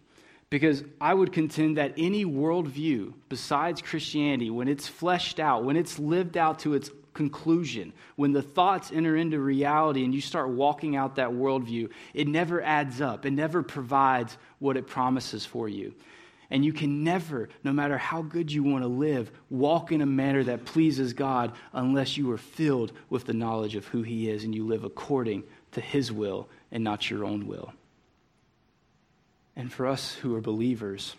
Because 0.50 0.82
I 1.00 1.12
would 1.12 1.32
contend 1.32 1.76
that 1.76 1.94
any 1.98 2.24
worldview 2.24 3.14
besides 3.28 3.82
Christianity, 3.82 4.50
when 4.50 4.68
it's 4.68 4.86
fleshed 4.86 5.40
out, 5.40 5.64
when 5.64 5.76
it's 5.76 5.98
lived 5.98 6.36
out 6.36 6.60
to 6.60 6.74
its 6.74 6.90
conclusion, 7.12 7.92
when 8.16 8.32
the 8.32 8.42
thoughts 8.42 8.90
enter 8.92 9.16
into 9.16 9.40
reality 9.40 10.04
and 10.04 10.14
you 10.14 10.20
start 10.20 10.48
walking 10.48 10.96
out 10.96 11.16
that 11.16 11.30
worldview, 11.30 11.90
it 12.14 12.28
never 12.28 12.62
adds 12.62 13.00
up. 13.00 13.26
It 13.26 13.32
never 13.32 13.62
provides 13.62 14.38
what 14.58 14.76
it 14.76 14.86
promises 14.86 15.44
for 15.44 15.68
you. 15.68 15.94
And 16.50 16.64
you 16.64 16.72
can 16.72 17.04
never, 17.04 17.50
no 17.62 17.72
matter 17.72 17.98
how 17.98 18.22
good 18.22 18.50
you 18.50 18.62
want 18.62 18.82
to 18.82 18.88
live, 18.88 19.30
walk 19.50 19.92
in 19.92 20.00
a 20.00 20.06
manner 20.06 20.42
that 20.44 20.64
pleases 20.64 21.12
God 21.12 21.52
unless 21.72 22.16
you 22.16 22.30
are 22.30 22.38
filled 22.38 22.92
with 23.10 23.26
the 23.26 23.34
knowledge 23.34 23.74
of 23.74 23.86
who 23.86 24.02
He 24.02 24.30
is 24.30 24.44
and 24.44 24.54
you 24.54 24.66
live 24.66 24.84
according 24.84 25.44
to 25.72 25.80
His 25.80 26.10
will 26.10 26.48
and 26.72 26.82
not 26.82 27.10
your 27.10 27.24
own 27.24 27.46
will. 27.46 27.72
And 29.56 29.70
for 29.70 29.86
us 29.86 30.14
who 30.14 30.34
are 30.36 30.40
believers, 30.40 31.16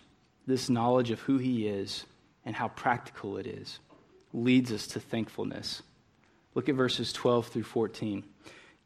this 0.47 0.69
knowledge 0.69 1.11
of 1.11 1.19
who 1.19 1.37
He 1.37 1.67
is 1.67 2.05
and 2.43 2.55
how 2.55 2.69
practical 2.69 3.37
it 3.37 3.45
is 3.45 3.79
leads 4.33 4.71
us 4.71 4.87
to 4.87 4.99
thankfulness. 4.99 5.83
Look 6.55 6.69
at 6.69 6.75
verses 6.75 7.13
12 7.13 7.47
through 7.47 7.63
14. 7.63 8.23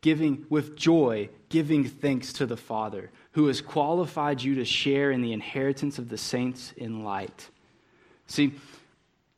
Giving 0.02 0.46
with 0.50 0.76
joy, 0.76 1.30
giving 1.48 1.86
thanks 1.86 2.34
to 2.34 2.46
the 2.46 2.58
Father, 2.58 3.12
who 3.34 3.48
has 3.48 3.62
qualified 3.62 4.41
you 4.41 4.56
to 4.56 4.65
share 4.65 5.12
in 5.12 5.22
the 5.22 5.34
inheritance 5.34 6.00
of 6.00 6.10
the 6.10 6.17
saints 6.17 6.74
in 6.78 7.04
light. 7.04 7.50
See, 8.28 8.54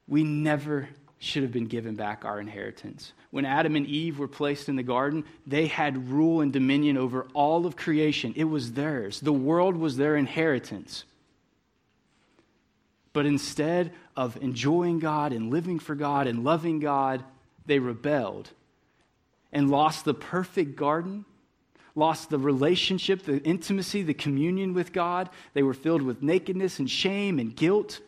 we 0.08 0.24
never 0.24 0.88
should 1.20 1.44
have 1.44 1.52
been 1.52 1.66
given 1.66 1.96
back 1.96 2.24
our 2.24 2.40
inheritance. 2.40 3.14
When 3.32 3.46
Adam 3.46 3.76
and 3.76 3.88
Eve 3.88 4.20
were 4.20 4.28
placed 4.28 4.70
in 4.70 4.76
the 4.76 4.84
garden, 4.84 5.24
they 5.48 5.68
had 5.68 6.10
rule 6.10 6.42
and 6.42 6.54
dominion 6.54 6.98
over 6.98 7.28
all 7.34 7.66
of 7.66 7.76
creation. 7.76 8.34
It 8.36 8.44
was 8.46 8.74
theirs, 8.74 9.20
the 9.20 9.34
world 9.34 9.76
was 9.76 9.98
their 9.98 10.16
inheritance. 10.16 11.06
But 13.14 13.26
instead 13.26 13.94
of 14.18 14.36
enjoying 14.42 15.00
God 15.00 15.32
and 15.32 15.50
living 15.50 15.80
for 15.80 15.96
God 15.96 16.28
and 16.28 16.44
loving 16.44 16.80
God, 16.80 17.24
they 17.66 17.80
rebelled 17.80 18.52
and 19.54 19.72
lost 19.72 20.04
the 20.04 20.14
perfect 20.14 20.76
garden, 20.76 21.24
lost 21.96 22.30
the 22.30 22.38
relationship, 22.38 23.24
the 23.24 23.42
intimacy, 23.44 24.04
the 24.04 24.14
communion 24.14 24.74
with 24.74 24.92
God. 24.92 25.30
They 25.54 25.64
were 25.64 25.74
filled 25.74 26.02
with 26.02 26.22
nakedness 26.22 26.78
and 26.80 26.90
shame 26.90 27.40
and 27.40 27.56
guilt, 27.56 28.02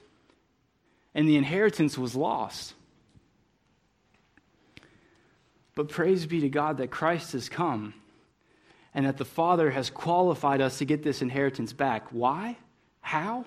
and 1.15 1.28
the 1.28 1.38
inheritance 1.38 1.97
was 1.97 2.15
lost. 2.15 2.73
But 5.73 5.89
praise 5.89 6.26
be 6.26 6.41
to 6.41 6.50
God 6.50 6.78
that 6.78 6.91
Christ 6.91 7.34
has 7.34 7.50
come 7.50 7.93
and 8.93 9.06
that 9.06 9.17
the 9.17 9.26
Father 9.26 9.69
has 9.69 9.89
qualified 9.89 10.60
us 10.60 10.80
to 10.80 10.86
get 10.86 11.04
this 11.04 11.21
inheritance 11.21 11.71
back. 11.71 12.08
Why? 12.10 12.58
How? 13.02 13.45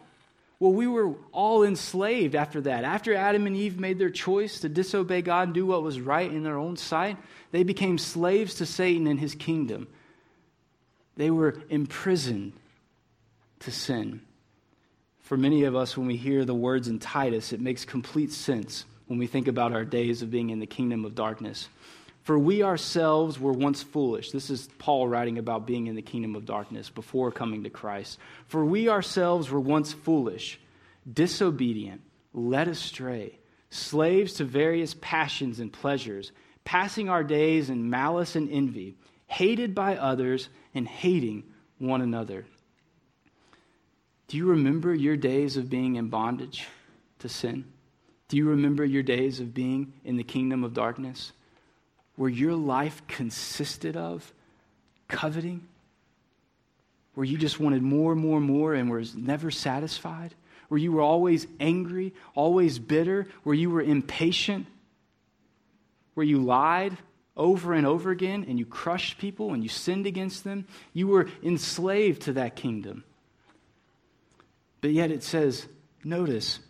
Well, 0.61 0.72
we 0.72 0.87
were 0.87 1.14
all 1.33 1.64
enslaved 1.64 2.35
after 2.35 2.61
that. 2.61 2.85
After 2.85 3.14
Adam 3.14 3.46
and 3.46 3.57
Eve 3.57 3.81
made 3.81 3.98
their 3.98 4.11
choice 4.11 4.61
to 4.61 4.68
disobey 4.68 5.22
God 5.22 5.48
and 5.48 5.55
do 5.55 5.66
what 5.66 5.83
was 5.83 6.00
right 6.00 6.31
in 6.31 6.44
their 6.44 6.59
own 6.59 6.76
sight, 6.76 7.16
they 7.50 7.64
became 7.64 7.98
slaves 7.98 8.55
to 8.57 8.66
Satan 8.66 9.07
and 9.07 9.18
his 9.18 9.35
kingdom. 9.35 9.88
They 11.20 11.30
were 11.30 11.54
imprisoned 11.68 12.54
to 13.59 13.70
sin. 13.70 14.22
For 15.18 15.37
many 15.37 15.64
of 15.64 15.76
us, 15.76 15.94
when 15.94 16.06
we 16.06 16.16
hear 16.16 16.46
the 16.46 16.54
words 16.54 16.88
in 16.88 16.98
Titus, 16.98 17.52
it 17.52 17.61
makes 17.61 17.85
complete 17.85 18.33
sense 18.33 18.87
when 19.06 19.18
we 19.18 19.26
think 19.26 19.46
about 19.46 19.74
our 19.74 19.85
days 19.85 20.22
of 20.22 20.30
being 20.30 20.48
in 20.48 20.61
the 20.61 20.66
kingdom 20.66 21.04
of 21.04 21.14
darkness. 21.14 21.68
For 22.22 22.38
we 22.38 22.62
ourselves 22.62 23.38
were 23.38 23.52
once 23.52 23.83
foolish. 23.83 24.30
This 24.30 24.48
is 24.48 24.70
Paul 24.78 25.09
writing 25.09 25.37
about 25.37 25.66
being 25.66 25.88
in 25.88 25.94
the 25.94 26.00
kingdom 26.00 26.35
of 26.35 26.46
darkness 26.46 26.88
before 26.88 27.30
coming 27.30 27.64
to 27.64 27.70
Christ. 27.70 28.18
For 28.46 28.64
we 28.64 28.88
ourselves 28.88 29.50
were 29.50 29.61
once 29.61 29.92
foolish, 29.92 30.59
disobedient, 31.12 32.00
led 32.33 32.66
astray, 32.66 33.38
slaves 33.68 34.33
to 34.37 34.44
various 34.44 34.96
passions 35.02 35.61
and 35.61 35.70
pleasures, 35.70 36.33
passing 36.64 37.11
our 37.11 37.22
days 37.22 37.68
in 37.68 37.90
malice 37.90 38.37
and 38.37 38.50
envy, 38.50 38.96
hated 39.26 39.74
by 39.74 39.98
others 39.98 40.48
and 40.74 40.87
hating 40.87 41.44
one 41.78 42.00
another. 42.00 42.46
Do 44.28 44.37
you 44.37 44.46
remember 44.46 44.94
your 44.94 45.16
days 45.16 45.56
of 45.56 45.68
being 45.68 45.96
in 45.96 46.09
bondage 46.09 46.68
to 47.18 47.28
sin? 47.28 47.64
Do 48.28 48.37
you 48.37 48.48
remember 48.50 48.85
your 48.85 49.02
days 49.02 49.40
of 49.40 49.52
being 49.52 49.92
in 50.04 50.16
the 50.16 50.24
kingdom 50.24 50.62
of 50.62 50.74
darkness? 50.74 51.33
where 52.20 52.28
your 52.28 52.54
life 52.54 53.00
consisted 53.09 53.96
of 53.96 54.30
coveting, 55.09 55.66
where 57.14 57.24
you 57.24 57.38
just 57.38 57.59
wanted 57.59 57.83
more 57.83 58.12
and 58.12 58.20
more 58.20 58.37
and 58.37 58.46
more 58.46 58.74
and 58.74 58.90
was 58.90 59.16
never 59.16 59.50
satisfied, 59.50 60.35
where 60.68 60.76
you 60.76 60.92
were 60.92 61.00
always 61.00 61.46
angry, 61.59 62.12
always 62.35 62.78
bitter, 62.78 63.26
where 63.42 63.54
you 63.54 63.70
were 63.70 63.80
impatient, 63.80 64.66
where 66.12 66.26
you 66.26 66.37
lied 66.37 66.94
over 67.40 67.72
and 67.72 67.87
over 67.87 68.11
again 68.11 68.44
and 68.46 68.59
you 68.59 68.66
crushed 68.66 69.18
people 69.18 69.55
and 69.55 69.62
you 69.64 69.68
sinned 69.68 70.07
against 70.07 70.44
them, 70.44 70.66
you 70.92 71.09
were 71.09 71.29
enslaved 71.42 72.22
to 72.22 72.35
that 72.35 72.55
kingdom. 72.55 73.03
But 74.81 74.92
yet 74.92 75.11
it 75.11 75.24
says, 75.24 75.66
notice 76.05 76.61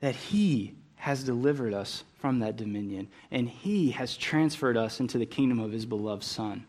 that 0.00 0.14
He 0.14 0.74
has 0.96 1.24
delivered 1.24 1.72
us 1.72 2.04
from 2.18 2.40
that 2.40 2.56
dominion, 2.56 3.06
and 3.30 3.48
he 3.48 3.92
has 3.92 4.16
transferred 4.16 4.76
us 4.76 4.98
into 4.98 5.18
the 5.18 5.26
kingdom 5.26 5.60
of 5.60 5.70
his 5.70 5.86
beloved 5.86 6.24
Son. 6.24 6.64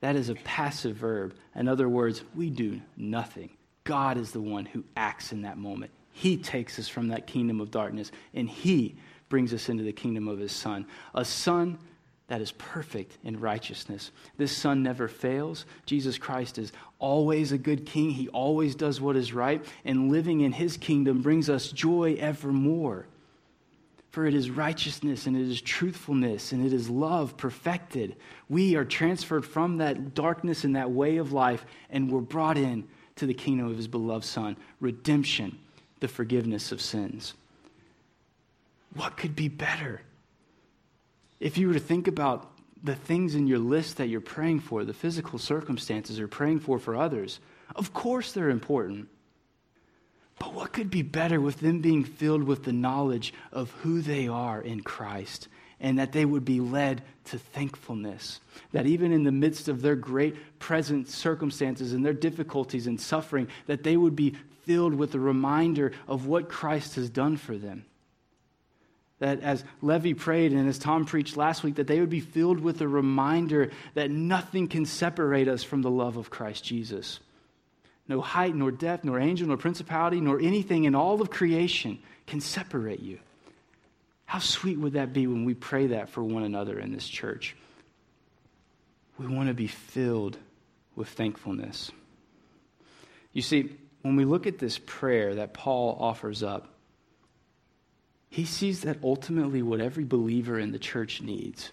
That 0.00 0.14
is 0.14 0.28
a 0.28 0.36
passive 0.36 0.94
verb. 0.94 1.34
In 1.56 1.66
other 1.66 1.88
words, 1.88 2.22
we 2.36 2.50
do 2.50 2.80
nothing. 2.96 3.50
God 3.82 4.16
is 4.16 4.30
the 4.30 4.40
one 4.40 4.66
who 4.66 4.84
acts 4.96 5.32
in 5.32 5.42
that 5.42 5.58
moment. 5.58 5.90
He 6.12 6.36
takes 6.36 6.78
us 6.78 6.86
from 6.86 7.08
that 7.08 7.26
kingdom 7.26 7.60
of 7.60 7.72
darkness, 7.72 8.12
and 8.32 8.48
he 8.48 8.94
brings 9.30 9.54
us 9.54 9.70
into 9.70 9.82
the 9.82 9.92
kingdom 9.92 10.28
of 10.28 10.38
his 10.38 10.52
Son. 10.52 10.84
A 11.14 11.24
Son 11.24 11.78
that 12.28 12.42
is 12.42 12.52
perfect 12.52 13.16
in 13.24 13.40
righteousness. 13.40 14.12
This 14.36 14.54
Son 14.54 14.82
never 14.82 15.08
fails. 15.08 15.64
Jesus 15.86 16.18
Christ 16.18 16.58
is 16.58 16.72
always 16.98 17.50
a 17.50 17.58
good 17.58 17.86
king. 17.86 18.10
He 18.10 18.28
always 18.28 18.74
does 18.74 19.00
what 19.00 19.16
is 19.16 19.32
right, 19.32 19.64
and 19.84 20.12
living 20.12 20.42
in 20.42 20.52
his 20.52 20.76
kingdom 20.76 21.22
brings 21.22 21.48
us 21.48 21.72
joy 21.72 22.16
evermore. 22.20 23.06
For 24.10 24.26
it 24.26 24.34
is 24.34 24.50
righteousness 24.50 25.26
and 25.26 25.36
it 25.36 25.48
is 25.48 25.60
truthfulness 25.60 26.50
and 26.50 26.66
it 26.66 26.72
is 26.72 26.90
love 26.90 27.36
perfected. 27.36 28.16
We 28.48 28.74
are 28.74 28.84
transferred 28.84 29.46
from 29.46 29.76
that 29.76 30.14
darkness 30.14 30.64
and 30.64 30.74
that 30.74 30.90
way 30.90 31.16
of 31.18 31.32
life, 31.32 31.64
and 31.90 32.10
we're 32.10 32.20
brought 32.20 32.58
in 32.58 32.88
to 33.16 33.26
the 33.26 33.34
kingdom 33.34 33.66
of 33.66 33.76
his 33.76 33.88
beloved 33.88 34.24
Son 34.24 34.56
redemption, 34.80 35.58
the 36.00 36.08
forgiveness 36.08 36.72
of 36.72 36.80
sins. 36.80 37.34
What 38.94 39.16
could 39.16 39.36
be 39.36 39.48
better? 39.48 40.02
If 41.38 41.56
you 41.58 41.68
were 41.68 41.74
to 41.74 41.80
think 41.80 42.08
about 42.08 42.50
the 42.82 42.94
things 42.94 43.34
in 43.34 43.46
your 43.46 43.58
list 43.58 43.98
that 43.98 44.08
you're 44.08 44.20
praying 44.20 44.60
for, 44.60 44.84
the 44.84 44.94
physical 44.94 45.38
circumstances 45.38 46.18
you're 46.18 46.28
praying 46.28 46.60
for 46.60 46.78
for 46.78 46.96
others, 46.96 47.40
of 47.76 47.92
course 47.92 48.32
they're 48.32 48.50
important. 48.50 49.08
But 50.38 50.54
what 50.54 50.72
could 50.72 50.90
be 50.90 51.02
better 51.02 51.40
with 51.40 51.60
them 51.60 51.80
being 51.80 52.02
filled 52.02 52.44
with 52.44 52.64
the 52.64 52.72
knowledge 52.72 53.34
of 53.52 53.70
who 53.82 54.00
they 54.00 54.26
are 54.26 54.60
in 54.60 54.80
Christ 54.80 55.48
and 55.78 55.98
that 55.98 56.12
they 56.12 56.24
would 56.24 56.44
be 56.44 56.60
led 56.60 57.02
to 57.26 57.38
thankfulness? 57.38 58.40
That 58.72 58.86
even 58.86 59.12
in 59.12 59.24
the 59.24 59.32
midst 59.32 59.68
of 59.68 59.82
their 59.82 59.96
great 59.96 60.58
present 60.58 61.08
circumstances 61.08 61.92
and 61.92 62.04
their 62.04 62.14
difficulties 62.14 62.86
and 62.86 62.98
suffering, 62.98 63.48
that 63.66 63.82
they 63.82 63.98
would 63.98 64.16
be 64.16 64.34
filled 64.64 64.94
with 64.94 65.12
the 65.12 65.20
reminder 65.20 65.92
of 66.08 66.26
what 66.26 66.48
Christ 66.48 66.94
has 66.94 67.10
done 67.10 67.36
for 67.36 67.56
them. 67.56 67.84
That 69.20 69.40
as 69.42 69.64
Levy 69.80 70.14
prayed 70.14 70.52
and 70.52 70.68
as 70.68 70.78
Tom 70.78 71.04
preached 71.04 71.36
last 71.36 71.62
week, 71.62 71.76
that 71.76 71.86
they 71.86 72.00
would 72.00 72.10
be 72.10 72.20
filled 72.20 72.60
with 72.60 72.80
a 72.80 72.88
reminder 72.88 73.70
that 73.94 74.10
nothing 74.10 74.66
can 74.66 74.84
separate 74.84 75.46
us 75.46 75.62
from 75.62 75.82
the 75.82 75.90
love 75.90 76.16
of 76.16 76.30
Christ 76.30 76.64
Jesus 76.64 77.20
no 78.10 78.20
height, 78.20 78.56
nor 78.56 78.72
depth, 78.72 79.04
nor 79.04 79.20
angel, 79.20 79.46
nor 79.46 79.56
principality, 79.56 80.20
nor 80.20 80.40
anything 80.40 80.82
in 80.82 80.96
all 80.96 81.22
of 81.22 81.30
creation 81.30 81.96
can 82.26 82.40
separate 82.40 82.98
you. 82.98 83.20
How 84.26 84.40
sweet 84.40 84.78
would 84.78 84.94
that 84.94 85.12
be 85.12 85.28
when 85.28 85.44
we 85.44 85.54
pray 85.54 85.86
that 85.88 86.08
for 86.10 86.22
one 86.22 86.42
another 86.42 86.78
in 86.78 86.92
this 86.92 87.08
church? 87.08 87.54
We 89.16 89.28
want 89.28 89.46
to 89.46 89.54
be 89.54 89.68
filled 89.68 90.36
with 90.96 91.08
thankfulness. 91.08 91.92
You 93.32 93.42
see, 93.42 93.76
when 94.02 94.16
we 94.16 94.24
look 94.24 94.48
at 94.48 94.58
this 94.58 94.80
prayer 94.84 95.36
that 95.36 95.54
Paul 95.54 95.96
offers 96.00 96.42
up, 96.42 96.66
he 98.30 98.44
sees 98.44 98.82
that 98.82 98.98
ultimately 99.02 99.60
what 99.60 99.80
every 99.80 100.04
believer 100.04 100.58
in 100.58 100.70
the 100.70 100.78
church 100.78 101.20
needs 101.20 101.70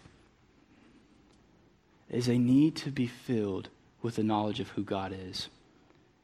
is 2.10 2.28
a 2.28 2.38
need 2.38 2.76
to 2.76 2.90
be 2.90 3.06
filled 3.06 3.70
with 4.02 4.16
the 4.16 4.24
knowledge 4.24 4.60
of 4.60 4.70
who 4.70 4.84
God 4.84 5.16
is. 5.30 5.50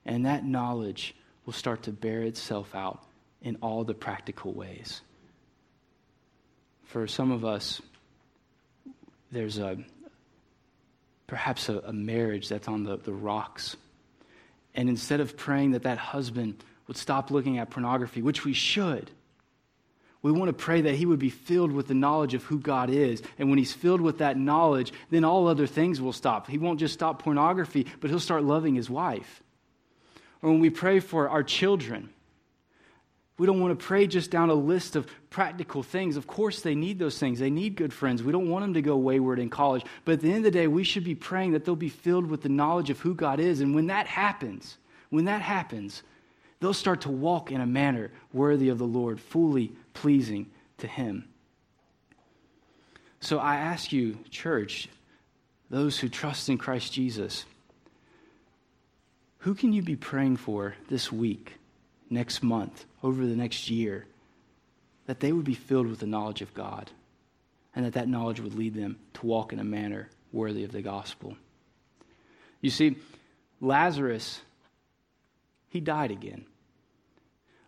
And 0.05 0.25
that 0.25 0.43
knowledge 0.43 1.15
will 1.45 1.53
start 1.53 1.83
to 1.83 1.91
bear 1.91 2.21
itself 2.23 2.73
out 2.73 3.03
in 3.43 3.57
all 3.61 3.83
the 3.83 3.93
practical 3.93 4.53
ways. 4.53 5.01
For 6.85 7.07
some 7.07 7.31
of 7.31 7.45
us, 7.45 7.81
there's 9.31 9.59
a 9.59 9.77
perhaps 11.27 11.69
a, 11.69 11.79
a 11.79 11.93
marriage 11.93 12.49
that's 12.49 12.67
on 12.67 12.83
the, 12.83 12.97
the 12.97 13.13
rocks. 13.13 13.75
And 14.75 14.89
instead 14.89 15.19
of 15.19 15.37
praying 15.37 15.71
that 15.71 15.83
that 15.83 15.97
husband 15.97 16.63
would 16.87 16.97
stop 16.97 17.31
looking 17.31 17.57
at 17.59 17.69
pornography, 17.69 18.21
which 18.21 18.45
we 18.45 18.53
should, 18.53 19.09
we 20.23 20.31
want 20.31 20.47
to 20.47 20.53
pray 20.53 20.81
that 20.81 20.95
he 20.95 21.05
would 21.05 21.19
be 21.19 21.29
filled 21.29 21.71
with 21.71 21.87
the 21.87 21.93
knowledge 21.93 22.33
of 22.33 22.43
who 22.43 22.57
God 22.57 22.89
is. 22.89 23.21
And 23.37 23.49
when 23.49 23.59
he's 23.59 23.73
filled 23.73 24.01
with 24.01 24.19
that 24.19 24.37
knowledge, 24.37 24.93
then 25.11 25.25
all 25.25 25.47
other 25.47 25.67
things 25.67 26.01
will 26.01 26.13
stop. 26.13 26.47
He 26.47 26.57
won't 26.57 26.79
just 26.79 26.93
stop 26.93 27.21
pornography, 27.21 27.85
but 27.99 28.09
he'll 28.09 28.21
start 28.21 28.43
loving 28.43 28.73
his 28.73 28.89
wife. 28.89 29.43
Or 30.41 30.49
when 30.49 30.61
we 30.61 30.69
pray 30.69 31.01
for 31.01 31.27
our 31.27 31.43
children, 31.43 32.09
we 33.37 33.47
don't 33.47 33.59
want 33.59 33.77
to 33.77 33.85
pray 33.85 34.07
just 34.07 34.31
down 34.31 34.49
a 34.49 34.53
list 34.53 34.95
of 34.95 35.07
practical 35.29 35.83
things. 35.83 36.15
Of 36.15 36.25
course, 36.25 36.61
they 36.61 36.75
need 36.75 36.99
those 36.99 37.17
things. 37.17 37.39
They 37.39 37.49
need 37.49 37.75
good 37.75 37.91
friends. 37.91 38.23
We 38.23 38.31
don't 38.31 38.49
want 38.49 38.63
them 38.63 38.75
to 38.75 38.81
go 38.81 38.95
wayward 38.95 39.39
in 39.39 39.49
college. 39.49 39.83
But 40.05 40.13
at 40.13 40.21
the 40.21 40.29
end 40.29 40.37
of 40.37 40.43
the 40.43 40.51
day, 40.51 40.67
we 40.67 40.85
should 40.85 41.03
be 41.03 41.15
praying 41.15 41.51
that 41.51 41.65
they'll 41.65 41.75
be 41.75 41.89
filled 41.89 42.27
with 42.27 42.43
the 42.43 42.49
knowledge 42.49 42.89
of 42.89 42.99
who 43.01 43.13
God 43.13 43.41
is. 43.41 43.59
And 43.59 43.75
when 43.75 43.87
that 43.87 44.07
happens, 44.07 44.77
when 45.09 45.25
that 45.25 45.41
happens, 45.41 46.03
they'll 46.63 46.73
start 46.73 47.01
to 47.01 47.11
walk 47.11 47.51
in 47.51 47.59
a 47.59 47.65
manner 47.65 48.09
worthy 48.31 48.69
of 48.69 48.77
the 48.77 48.85
Lord, 48.85 49.19
fully 49.19 49.73
pleasing 49.93 50.49
to 50.77 50.87
Him. 50.87 51.25
So 53.19 53.37
I 53.37 53.57
ask 53.57 53.91
you, 53.91 54.17
church, 54.29 54.87
those 55.69 55.99
who 55.99 56.07
trust 56.07 56.47
in 56.47 56.57
Christ 56.57 56.93
Jesus, 56.93 57.43
who 59.39 59.55
can 59.55 59.73
you 59.73 59.81
be 59.81 59.97
praying 59.97 60.37
for 60.37 60.75
this 60.87 61.11
week, 61.11 61.55
next 62.09 62.41
month, 62.41 62.85
over 63.03 63.25
the 63.25 63.35
next 63.35 63.69
year, 63.69 64.05
that 65.05 65.19
they 65.19 65.33
would 65.33 65.43
be 65.43 65.55
filled 65.55 65.87
with 65.87 65.99
the 65.99 66.07
knowledge 66.07 66.41
of 66.41 66.53
God 66.53 66.89
and 67.75 67.85
that 67.85 67.93
that 67.93 68.07
knowledge 68.07 68.39
would 68.39 68.55
lead 68.55 68.73
them 68.73 68.97
to 69.15 69.25
walk 69.25 69.51
in 69.51 69.59
a 69.59 69.65
manner 69.65 70.07
worthy 70.31 70.63
of 70.63 70.71
the 70.71 70.81
gospel? 70.81 71.35
You 72.61 72.69
see, 72.69 72.95
Lazarus, 73.59 74.39
he 75.67 75.81
died 75.81 76.11
again. 76.11 76.45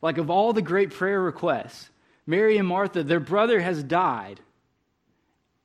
Like, 0.02 0.18
of 0.18 0.30
all 0.30 0.54
the 0.54 0.62
great 0.62 0.92
prayer 0.92 1.22
requests, 1.22 1.90
Mary 2.28 2.58
and 2.58 2.68
Martha, 2.68 3.04
their 3.04 3.20
brother 3.20 3.60
has 3.60 3.84
died. 3.84 4.40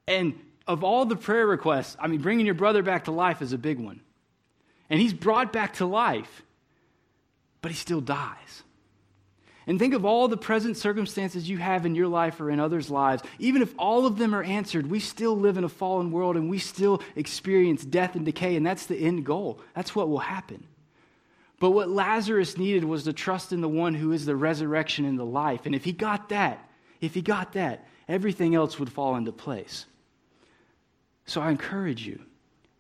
And 0.07 0.39
of 0.67 0.85
all 0.85 1.05
the 1.05 1.17
prayer 1.17 1.47
requests, 1.47 1.97
I 1.99 2.07
mean, 2.07 2.21
bringing 2.21 2.47
your 2.47 2.55
brother 2.55 2.83
back 2.83 3.05
to 3.05 3.13
life 3.13 3.43
is 3.43 3.53
a 3.53 3.59
big 3.59 3.79
one. 3.79 4.01
And 4.89 5.01
he's 5.01 5.15
brought 5.15 5.53
back 5.53 5.75
to 5.75 5.87
life, 5.87 6.43
but 7.63 7.71
he 7.71 7.77
still 7.77 8.01
dies. 8.01 8.63
And 9.67 9.79
think 9.79 9.95
of 9.95 10.05
all 10.05 10.27
the 10.27 10.37
present 10.37 10.77
circumstances 10.77 11.49
you 11.49 11.59
have 11.59 11.87
in 11.87 11.95
your 11.95 12.09
life 12.09 12.41
or 12.41 12.51
in 12.51 12.59
others' 12.59 12.91
lives. 12.91 13.23
Even 13.39 13.63
if 13.63 13.73
all 13.79 14.05
of 14.05 14.19
them 14.19 14.35
are 14.35 14.43
answered, 14.43 14.91
we 14.91 14.99
still 14.99 15.37
live 15.37 15.57
in 15.59 15.65
a 15.65 15.69
fallen 15.69 16.11
world 16.11 16.37
and 16.37 16.51
we 16.51 16.59
still 16.59 17.03
experience 17.15 17.85
death 17.85 18.17
and 18.17 18.25
decay, 18.25 18.57
and 18.57 18.67
that's 18.67 18.87
the 18.87 18.97
end 18.97 19.25
goal. 19.25 19.61
That's 19.75 19.95
what 19.95 20.09
will 20.09 20.19
happen. 20.19 20.67
But 21.61 21.71
what 21.71 21.91
Lazarus 21.91 22.57
needed 22.57 22.85
was 22.85 23.05
to 23.05 23.13
trust 23.13 23.53
in 23.53 23.61
the 23.61 23.69
one 23.69 23.95
who 23.95 24.13
is 24.13 24.25
the 24.25 24.35
resurrection 24.35 25.05
and 25.05 25.19
the 25.19 25.25
life. 25.25 25.67
And 25.67 25.75
if 25.75 25.85
he 25.85 25.93
got 25.93 26.31
that, 26.31 26.69
if 27.01 27.15
he 27.15 27.23
got 27.23 27.53
that, 27.53 27.87
everything 28.09 28.55
else 28.55 28.79
would 28.79 28.91
fall 28.91 29.15
into 29.15 29.31
place. 29.31 29.85
So 31.27 31.41
I 31.43 31.51
encourage 31.51 32.05
you, 32.05 32.21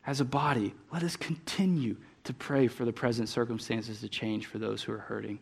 as 0.06 0.20
a 0.20 0.24
body, 0.24 0.74
let 0.92 1.02
us 1.02 1.14
continue 1.14 1.96
to 2.24 2.32
pray 2.32 2.68
for 2.68 2.86
the 2.86 2.92
present 2.92 3.28
circumstances 3.28 4.00
to 4.00 4.08
change 4.08 4.46
for 4.46 4.58
those 4.58 4.82
who 4.82 4.92
are 4.92 4.98
hurting. 4.98 5.38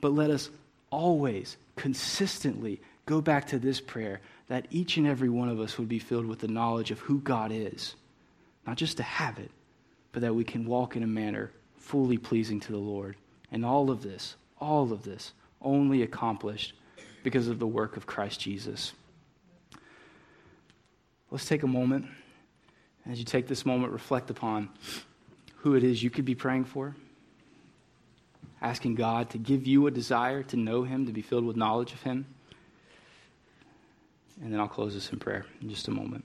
But 0.00 0.14
let 0.14 0.30
us 0.30 0.48
always, 0.90 1.58
consistently 1.76 2.80
go 3.04 3.20
back 3.20 3.46
to 3.48 3.58
this 3.58 3.80
prayer 3.80 4.22
that 4.48 4.66
each 4.70 4.96
and 4.96 5.06
every 5.06 5.28
one 5.28 5.50
of 5.50 5.60
us 5.60 5.78
would 5.78 5.88
be 5.88 5.98
filled 5.98 6.26
with 6.26 6.38
the 6.38 6.48
knowledge 6.48 6.90
of 6.90 6.98
who 7.00 7.20
God 7.20 7.52
is. 7.52 7.94
Not 8.66 8.78
just 8.78 8.96
to 8.96 9.02
have 9.02 9.38
it, 9.38 9.50
but 10.12 10.22
that 10.22 10.34
we 10.34 10.44
can 10.44 10.64
walk 10.64 10.96
in 10.96 11.02
a 11.02 11.06
manner 11.06 11.50
fully 11.84 12.18
pleasing 12.18 12.60
to 12.60 12.72
the 12.72 12.78
Lord. 12.78 13.16
And 13.52 13.64
all 13.64 13.90
of 13.90 14.02
this, 14.02 14.36
all 14.58 14.92
of 14.92 15.02
this, 15.02 15.32
only 15.60 16.02
accomplished 16.02 16.72
because 17.22 17.48
of 17.48 17.58
the 17.58 17.66
work 17.66 17.96
of 17.96 18.06
Christ 18.06 18.40
Jesus. 18.40 18.92
Let's 21.30 21.46
take 21.46 21.62
a 21.62 21.68
moment. 21.68 22.06
As 23.08 23.18
you 23.18 23.24
take 23.24 23.46
this 23.46 23.66
moment, 23.66 23.92
reflect 23.92 24.30
upon 24.30 24.70
who 25.56 25.74
it 25.74 25.84
is 25.84 26.02
you 26.02 26.10
could 26.10 26.24
be 26.24 26.34
praying 26.34 26.64
for, 26.64 26.96
asking 28.62 28.94
God 28.94 29.30
to 29.30 29.38
give 29.38 29.66
you 29.66 29.86
a 29.86 29.90
desire 29.90 30.42
to 30.44 30.56
know 30.56 30.84
Him, 30.84 31.06
to 31.06 31.12
be 31.12 31.22
filled 31.22 31.44
with 31.44 31.56
knowledge 31.56 31.92
of 31.92 32.02
Him. 32.02 32.26
And 34.42 34.52
then 34.52 34.60
I'll 34.60 34.68
close 34.68 34.94
this 34.94 35.10
in 35.10 35.18
prayer 35.18 35.44
in 35.60 35.68
just 35.68 35.88
a 35.88 35.90
moment. 35.90 36.24